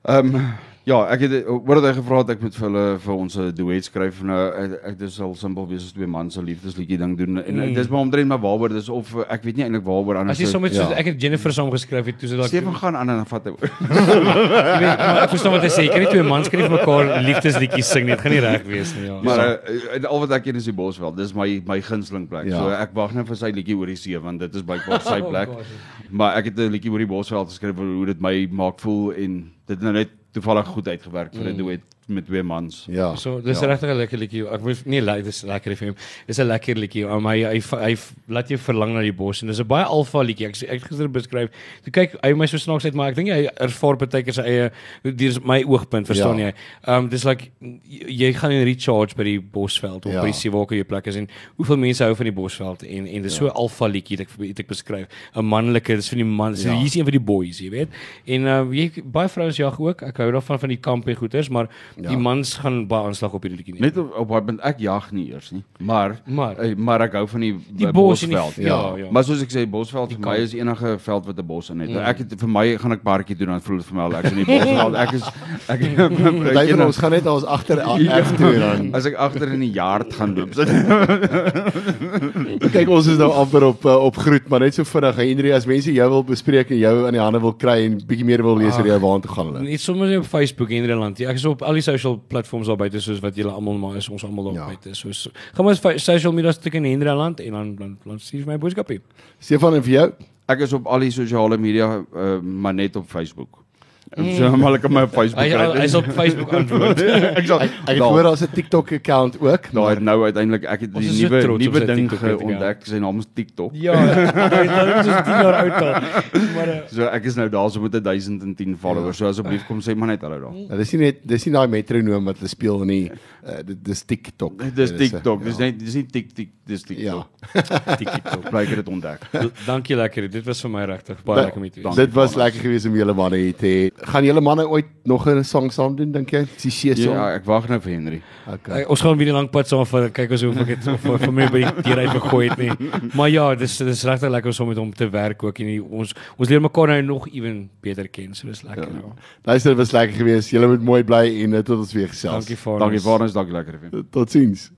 Ehm 0.06 0.34
um, 0.34 0.54
Ja, 0.86 1.00
ek 1.10 1.24
het 1.24 1.32
word 1.66 1.82
hy 1.82 1.90
gevra 1.96 2.20
het 2.20 2.28
ek 2.36 2.42
moet 2.44 2.54
vir 2.54 2.64
hulle 2.68 2.82
vir 3.02 3.14
ons 3.16 3.34
'n 3.42 3.48
duet 3.58 3.86
skryf 3.88 4.20
nou 4.22 4.36
ek, 4.54 4.74
ek 4.92 4.98
dis 5.00 5.16
al 5.18 5.32
simpel 5.34 5.64
wees 5.66 5.82
as 5.82 5.90
twee 5.96 6.06
mans 6.06 6.34
se 6.38 6.42
liefdesliedjie 6.46 6.98
ding 7.00 7.16
doen 7.18 7.40
en 7.42 7.56
mm. 7.56 7.72
dis 7.74 7.88
maar 7.90 8.04
omdrein 8.06 8.28
maar 8.30 8.38
waaroor 8.38 8.70
dis 8.70 8.86
of 8.88 9.10
ek 9.26 9.42
weet 9.42 9.56
nie 9.58 9.64
eintlik 9.64 9.82
waaroor 9.82 10.20
anders 10.20 10.38
As 10.38 10.44
jy 10.44 10.46
sommer 10.46 10.70
soos 10.70 10.92
ja. 10.92 11.00
ek 11.02 11.08
het 11.10 11.18
Jennifer 11.18 11.50
saam 11.50 11.72
geskryf 11.74 12.06
het 12.06 12.20
toe 12.20 12.28
so 12.30 12.38
dalk 12.38 12.52
Stefan 12.52 12.76
gaan 12.78 12.98
aan 13.00 13.10
en 13.16 13.26
vat 13.26 13.48
hy 13.48 13.54
oor. 13.56 13.66
Jy 13.66 14.78
weet 14.84 15.02
maar 15.02 15.18
ek 15.24 15.32
verstaan 15.32 15.56
wat 15.56 15.66
jy 15.66 15.72
sê, 15.74 15.86
kan 15.90 16.04
nie 16.04 16.12
twee 16.12 16.28
mans 16.28 16.46
skryf 16.46 16.70
mekaar 16.70 17.10
liefdesliedjies 17.26 17.90
sing 17.90 18.06
nie, 18.06 18.14
dit 18.14 18.22
gaan 18.22 18.34
nie 18.36 18.44
reg 18.44 18.68
wees 18.70 18.92
nie 18.94 19.08
ja. 19.08 19.16
Maar 19.26 19.42
uh, 19.42 20.10
al 20.12 20.22
wat 20.22 20.36
ek 20.38 20.46
ken 20.46 20.60
is 20.60 20.68
die 20.70 20.76
Bosveld, 20.76 21.16
dis 21.18 21.34
my 21.34 21.48
my 21.66 21.80
gunsteling 21.82 22.28
plek. 22.30 22.46
Ja. 22.52 22.62
So 22.62 22.76
ek 22.76 22.94
wag 22.94 23.16
net 23.18 23.26
vir 23.26 23.40
sy 23.42 23.50
liedjie 23.58 23.74
oor 23.74 23.90
die 23.90 23.98
see 23.98 24.22
want 24.22 24.38
dit 24.46 24.54
is 24.54 24.62
bykbaar 24.62 25.02
sy 25.02 25.18
oh, 25.24 25.32
plek. 25.34 25.50
oh, 25.50 25.66
maar 26.14 26.38
ek 26.38 26.52
het 26.52 26.62
'n 26.62 26.70
liedjie 26.78 26.94
oor 26.94 27.02
die 27.02 27.10
Bosveld 27.10 27.50
geskryf 27.50 27.82
hoe 27.82 28.06
dit 28.06 28.22
my 28.22 28.36
maak 28.54 28.78
voel 28.78 29.18
en 29.18 29.42
dit 29.66 29.82
nou 29.82 29.96
net 29.98 30.14
toevallig 30.36 30.72
goed 30.76 30.88
uitgewerk 30.92 31.34
vir 31.34 31.46
'n 31.46 31.54
mm. 31.54 31.62
duet 31.62 31.95
met 32.06 32.26
twee 32.26 32.42
mans. 32.42 32.84
Ja. 32.90 33.14
So 33.16 33.40
dis 33.42 33.60
ja. 33.60 33.66
regtig 33.66 33.90
'n 33.90 33.96
lekker 33.96 34.18
liedjie. 34.18 34.44
Ek 34.46 34.62
moet 34.62 34.84
nie 34.86 35.00
lei 35.00 35.22
dis 35.22 35.42
lekker 35.42 35.76
vir 35.76 35.88
hom. 35.88 35.96
Dis 36.26 36.38
'n 36.38 36.46
lekker 36.46 36.76
liedjie. 36.76 37.06
Maar 37.06 37.34
hy, 37.34 37.42
hy 37.42 37.60
hy 37.82 37.96
laat 38.28 38.48
jou 38.48 38.58
verlang 38.58 38.94
na 38.94 39.00
die 39.00 39.12
bos 39.12 39.42
en 39.42 39.48
dis 39.48 39.58
'n 39.58 39.66
baie 39.66 39.84
alfa 39.84 40.22
liedjie. 40.22 40.46
Ek 40.46 40.62
ek 40.62 40.82
gister 40.86 41.08
beskryf. 41.08 41.50
Toe 41.82 41.90
kyk 41.92 42.14
hy 42.22 42.32
my 42.34 42.46
so 42.46 42.58
snaaks 42.58 42.84
uit, 42.84 42.94
maar 42.94 43.10
ek 43.10 43.16
dink 43.16 43.28
hy 43.28 43.48
ervaar 43.58 43.96
baie 43.96 44.22
keer 44.22 44.34
sy 44.34 44.42
eie 44.42 44.70
dis 45.02 45.40
my 45.40 45.62
oogpunt, 45.64 46.06
verstaan 46.06 46.38
ja. 46.38 46.46
jy? 46.46 46.54
Ehm 46.86 47.04
um, 47.04 47.08
dis 47.08 47.24
like 47.24 47.50
jy 47.82 48.32
gaan 48.32 48.52
in 48.52 48.64
recharge 48.64 49.16
by 49.16 49.24
die 49.24 49.40
bosveld 49.40 50.06
of 50.06 50.12
ja. 50.12 50.20
by 50.20 50.30
die 50.30 50.38
Siwaka 50.38 50.74
jy 50.74 50.84
plek 50.84 51.06
is 51.06 51.16
en 51.16 51.28
hoeveel 51.56 51.76
mense 51.76 52.04
hou 52.04 52.14
van 52.14 52.24
die 52.24 52.34
bosveld 52.34 52.82
en 52.82 53.06
en 53.06 53.22
dis 53.22 53.32
ja. 53.32 53.38
so 53.38 53.48
alfa 53.48 53.86
liedjie 53.86 54.18
wat 54.18 54.26
ek 54.26 54.48
het 54.48 54.60
ek 54.60 54.68
beskryf. 54.68 55.06
'n 55.34 55.44
Manlike, 55.44 55.96
dis 55.96 56.08
vir 56.08 56.22
die 56.22 56.24
man, 56.24 56.52
dis 56.52 56.64
ja. 56.64 56.74
hier's 56.74 56.94
een 56.94 57.04
vir 57.04 57.18
die 57.18 57.26
boys, 57.32 57.58
jy 57.58 57.70
weet. 57.70 57.88
En 58.26 58.46
uh 58.46 58.62
jy 58.70 59.02
baie 59.02 59.28
vrouens 59.28 59.56
jag 59.56 59.80
ook. 59.80 60.02
Ek 60.02 60.16
hou 60.22 60.30
daarvan 60.30 60.58
van 60.58 60.68
die 60.68 60.80
kamp 60.80 61.08
en 61.08 61.16
goeters, 61.16 61.48
maar 61.48 61.68
ja. 61.96 62.08
die 62.08 62.18
mans 62.20 62.54
gaan 62.60 62.86
baie 62.88 63.04
aanslag 63.10 63.32
op 63.36 63.42
hierdie 63.46 63.58
liedjie 63.60 63.74
neem. 63.74 63.82
Net 63.88 63.96
op 64.00 64.08
op 64.16 64.28
daai 64.34 64.44
punt 64.50 64.60
ek 64.66 64.76
jag 64.84 65.04
nie 65.16 65.26
eers 65.32 65.48
nie. 65.54 65.62
Maar 65.78 66.10
maar, 66.24 66.54
uh, 66.64 66.74
maar 66.76 67.00
ek 67.06 67.12
hou 67.20 67.26
van 67.28 67.40
die, 67.46 67.54
die 67.82 67.90
bosveld. 67.92 68.56
Ja, 68.60 68.66
ja, 68.66 68.80
ja. 69.04 69.08
Maar 69.10 69.24
soos 69.28 69.40
ek 69.44 69.50
sê 69.54 69.60
bosveld 69.70 70.08
vir 70.16 70.22
my 70.26 70.36
is 70.44 70.52
enige 70.56 70.88
veld 71.06 71.24
wat 71.30 71.36
'n 71.38 71.46
bos 71.46 71.66
in 71.70 71.78
het. 71.80 71.90
Mm. 71.90 71.96
Ek 72.12 72.18
het 72.24 72.30
vir 72.40 72.48
my 72.48 72.66
gaan 72.82 72.92
ek 72.92 73.02
parkie 73.02 73.36
doen 73.36 73.48
dan 73.54 73.60
voel 73.60 73.76
dit 73.82 73.86
vir 73.86 73.96
my 73.96 74.02
al 74.02 74.12
ek 74.20 74.24
is 74.24 74.32
in 74.32 74.38
die 74.42 74.50
bosveld. 74.50 74.94
Ek 74.94 75.12
is 75.12 75.22
ek 75.68 75.80
Jy 76.56 76.66
van 76.74 76.86
ons 76.86 76.96
gaan 76.96 77.12
net 77.16 77.26
ons 77.26 77.44
agter 77.44 77.80
agter 77.80 78.60
dan. 78.60 78.94
As 78.96 79.06
ek 79.08 79.14
agter 79.14 79.52
in 79.52 79.60
die 79.60 79.72
yard 79.72 80.14
gaan 80.14 80.34
loop. 80.36 80.54
Kyk 82.76 82.90
ons 82.92 83.08
is 83.10 83.18
nou 83.20 83.28
amper 83.32 83.64
op 83.70 83.84
uh, 83.86 83.96
op 84.06 84.16
groet, 84.20 84.48
maar 84.52 84.62
net 84.64 84.76
so 84.76 84.86
vinnig 84.88 85.18
Henry 85.20 85.52
as 85.56 85.66
mense 85.68 85.92
jou 85.92 86.08
wil 86.12 86.24
bespreek 86.26 86.70
en 86.74 86.80
jou 86.80 86.94
aan 87.08 87.16
die 87.16 87.22
hande 87.22 87.40
wil 87.42 87.54
kry 87.56 87.78
en 87.86 87.96
bietjie 88.06 88.26
meer 88.28 88.42
wil 88.44 88.58
lees 88.60 88.76
oor 88.78 88.88
jou 88.88 88.98
waar 89.02 89.22
toe 89.24 89.32
gaan 89.32 89.50
hulle. 89.50 89.64
Net 89.66 89.82
sommer 89.82 90.12
op 90.18 90.28
Facebook 90.28 90.72
Henry 90.74 90.96
Land. 90.98 91.20
Ek 91.24 91.40
is 91.40 91.46
op 91.48 91.64
al 91.66 91.78
die 91.78 91.84
social 91.86 92.18
platforms 92.30 92.70
daar 92.70 92.78
buite 92.80 93.00
soos 93.02 93.20
wat 93.24 93.36
julle 93.38 93.52
almal 93.54 93.78
maar 93.80 93.98
is 94.00 94.08
ons 94.12 94.24
almal 94.26 94.50
daar 94.50 94.60
ja. 94.60 94.66
buite. 94.72 94.94
So 94.98 95.34
gaan 95.56 95.70
ons 95.72 95.82
social 96.04 96.34
media 96.36 96.52
teken 96.52 96.84
in 96.84 96.98
Henderland 96.98 97.40
en 97.40 97.58
dan 97.58 97.74
dan 97.76 97.98
dan 98.04 98.18
stuur 98.20 98.46
my 98.46 98.58
boodskap 98.58 98.90
hier. 98.92 99.04
Stefan 99.38 99.78
en 99.78 99.84
vir 99.86 99.98
jou? 99.98 100.08
Ek 100.46 100.62
is 100.62 100.72
op 100.76 100.86
al 100.86 101.02
die 101.06 101.14
sosiale 101.14 101.58
media 101.58 101.88
uh, 101.98 102.38
maar 102.40 102.74
net 102.74 102.96
op 102.96 103.08
Facebook. 103.10 103.65
Mm. 104.14 104.36
So 104.38 104.50
maar 104.60 104.76
ek 104.78 104.84
op 104.86 104.92
my 104.94 105.02
Facebook 105.10 105.48
kry. 105.50 105.64
Hy 105.74 105.86
is 105.88 105.94
op 105.98 106.06
Facebook 106.14 106.52
antwoord. 106.54 107.00
ek 107.02 107.48
sal 107.48 107.62
ek 107.66 107.98
hoor 107.98 108.28
daar's 108.28 108.44
'n 108.46 108.52
TikTok 108.54 108.92
account 109.00 109.38
ook. 109.42 109.66
Nou 109.74 109.86
het 109.90 110.00
nou 110.00 110.14
uiteindelik 110.28 110.62
ek 110.62 110.84
het 110.86 110.92
die 110.94 111.10
nuwe 111.10 111.40
nuwe 111.58 111.82
ding 111.90 112.12
ontdek. 112.14 112.86
Sy 112.86 113.00
naam 113.02 113.18
is 113.18 113.26
TikTok. 113.34 113.74
Ja, 113.74 113.96
dit 113.98 115.10
is 115.10 115.18
10 115.26 115.42
jaar 115.42 115.58
oud 115.64 115.80
al. 115.82 115.98
Maar 116.56 116.68
uh, 116.70 116.76
so 116.92 117.08
ek 117.10 117.26
is 117.26 117.34
nou 117.36 117.48
daar 117.50 117.70
so 117.70 117.82
met 117.82 117.98
1010 117.98 118.76
followers. 118.78 119.18
So 119.18 119.26
asseblief 119.26 119.66
kom 119.66 119.82
sê 119.82 119.96
maar 119.98 120.12
net 120.14 120.22
hallo 120.22 120.38
daar. 120.44 120.54
Ja, 120.54 120.78
dis 120.78 120.94
nie 120.94 121.00
net 121.02 121.18
dis 121.26 121.48
nie 121.48 121.54
daai 121.56 121.66
metronoom 121.74 122.30
wat 122.30 122.38
hulle 122.38 122.52
speel 122.52 122.86
in 122.86 122.92
die 122.94 123.10
uh, 123.10 123.58
dis 123.66 124.04
TikTok. 124.06 124.62
Dis 124.76 124.94
TikTok. 124.94 125.42
Dis 125.44 125.58
net 125.58 125.82
dis 125.82 125.98
nie 125.98 126.06
tik 126.06 126.30
tik 126.30 126.54
dis 126.62 126.86
TikTok. 126.86 127.02
Ja. 127.02 127.26
TikTok. 128.02 128.48
Bly 128.54 128.64
dit 128.70 128.88
ontdek. 128.88 129.26
Dankie 129.66 129.98
lekker. 129.98 130.30
Dit 130.30 130.46
was 130.46 130.62
vir 130.62 130.74
my 130.78 130.86
regtig 130.94 131.26
baie 131.26 131.42
lekker 131.42 131.66
met 131.66 131.82
jou. 131.82 131.96
Dit 131.98 132.14
was 132.14 132.38
lekker 132.38 132.68
geweest 132.68 132.86
om 132.86 132.94
julle 133.02 133.18
manne 133.18 133.42
hier 133.42 133.58
te 133.58 133.66
hê 133.66 133.95
gaan 134.04 134.24
julle 134.24 134.40
manne 134.40 134.66
ooit 134.68 134.86
nog 135.04 135.26
'n 135.26 135.44
song 135.44 135.70
saam 135.70 135.96
doen 135.96 136.12
dink 136.12 136.30
jy? 136.30 136.46
Die 136.62 136.70
see 136.70 136.94
song. 136.94 137.14
Ja, 137.14 137.34
ek 137.34 137.44
wag 137.44 137.68
nou 137.68 137.80
vir 137.80 137.92
Henry. 137.92 138.22
Okay. 138.46 138.84
Ons 138.84 139.00
gaan 139.00 139.16
weer 139.16 139.28
'n 139.28 139.32
lang 139.34 139.50
pad 139.50 139.68
saam 139.68 139.86
vat. 139.86 140.12
Kyk 140.12 140.30
ons 140.30 140.42
hoe 140.42 140.54
ek 140.54 140.66
dit 140.66 140.84
vir 140.84 141.18
vir 141.18 141.32
my 141.32 141.48
by 141.48 141.58
die 141.58 141.82
deur 141.82 141.98
uit 141.98 142.10
gegooi 142.10 142.48
het 142.48 142.58
nie. 142.58 142.90
Maar 143.14 143.28
ja, 143.30 143.54
dis 143.54 143.76
dis 143.78 144.04
regtig 144.04 144.30
lekker 144.30 144.48
om 144.48 144.52
so 144.52 144.66
met 144.66 144.76
hom 144.76 144.92
te 144.92 145.08
werk 145.10 145.42
ook 145.42 145.58
en 145.58 145.82
ons 145.82 146.14
ons 146.36 146.48
leer 146.48 146.60
mekaar 146.60 146.88
nou 146.88 147.02
nog 147.02 147.28
ewen 147.28 147.70
beter 147.80 148.08
ken. 148.08 148.34
So 148.34 148.46
dis 148.46 148.62
lekker. 148.62 148.88
Ja. 148.88 149.14
Luister, 149.44 149.70
dit 149.70 149.78
was 149.78 149.92
lekker 149.92 150.16
geweest. 150.16 150.50
Julle 150.50 150.66
moet 150.68 150.82
mooi 150.82 151.04
bly 151.04 151.42
en 151.42 151.62
tot 151.64 151.78
ons 151.78 151.92
weer 151.92 152.08
gesels. 152.08 152.46
Dankie 152.46 152.56
vir 152.56 152.72
ons. 152.72 152.80
Dankie 152.80 153.00
vir 153.00 153.20
ons. 153.20 153.32
Dankie 153.32 153.52
lekker 153.52 153.78
vir. 153.80 154.04
Totsiens. 154.10 154.70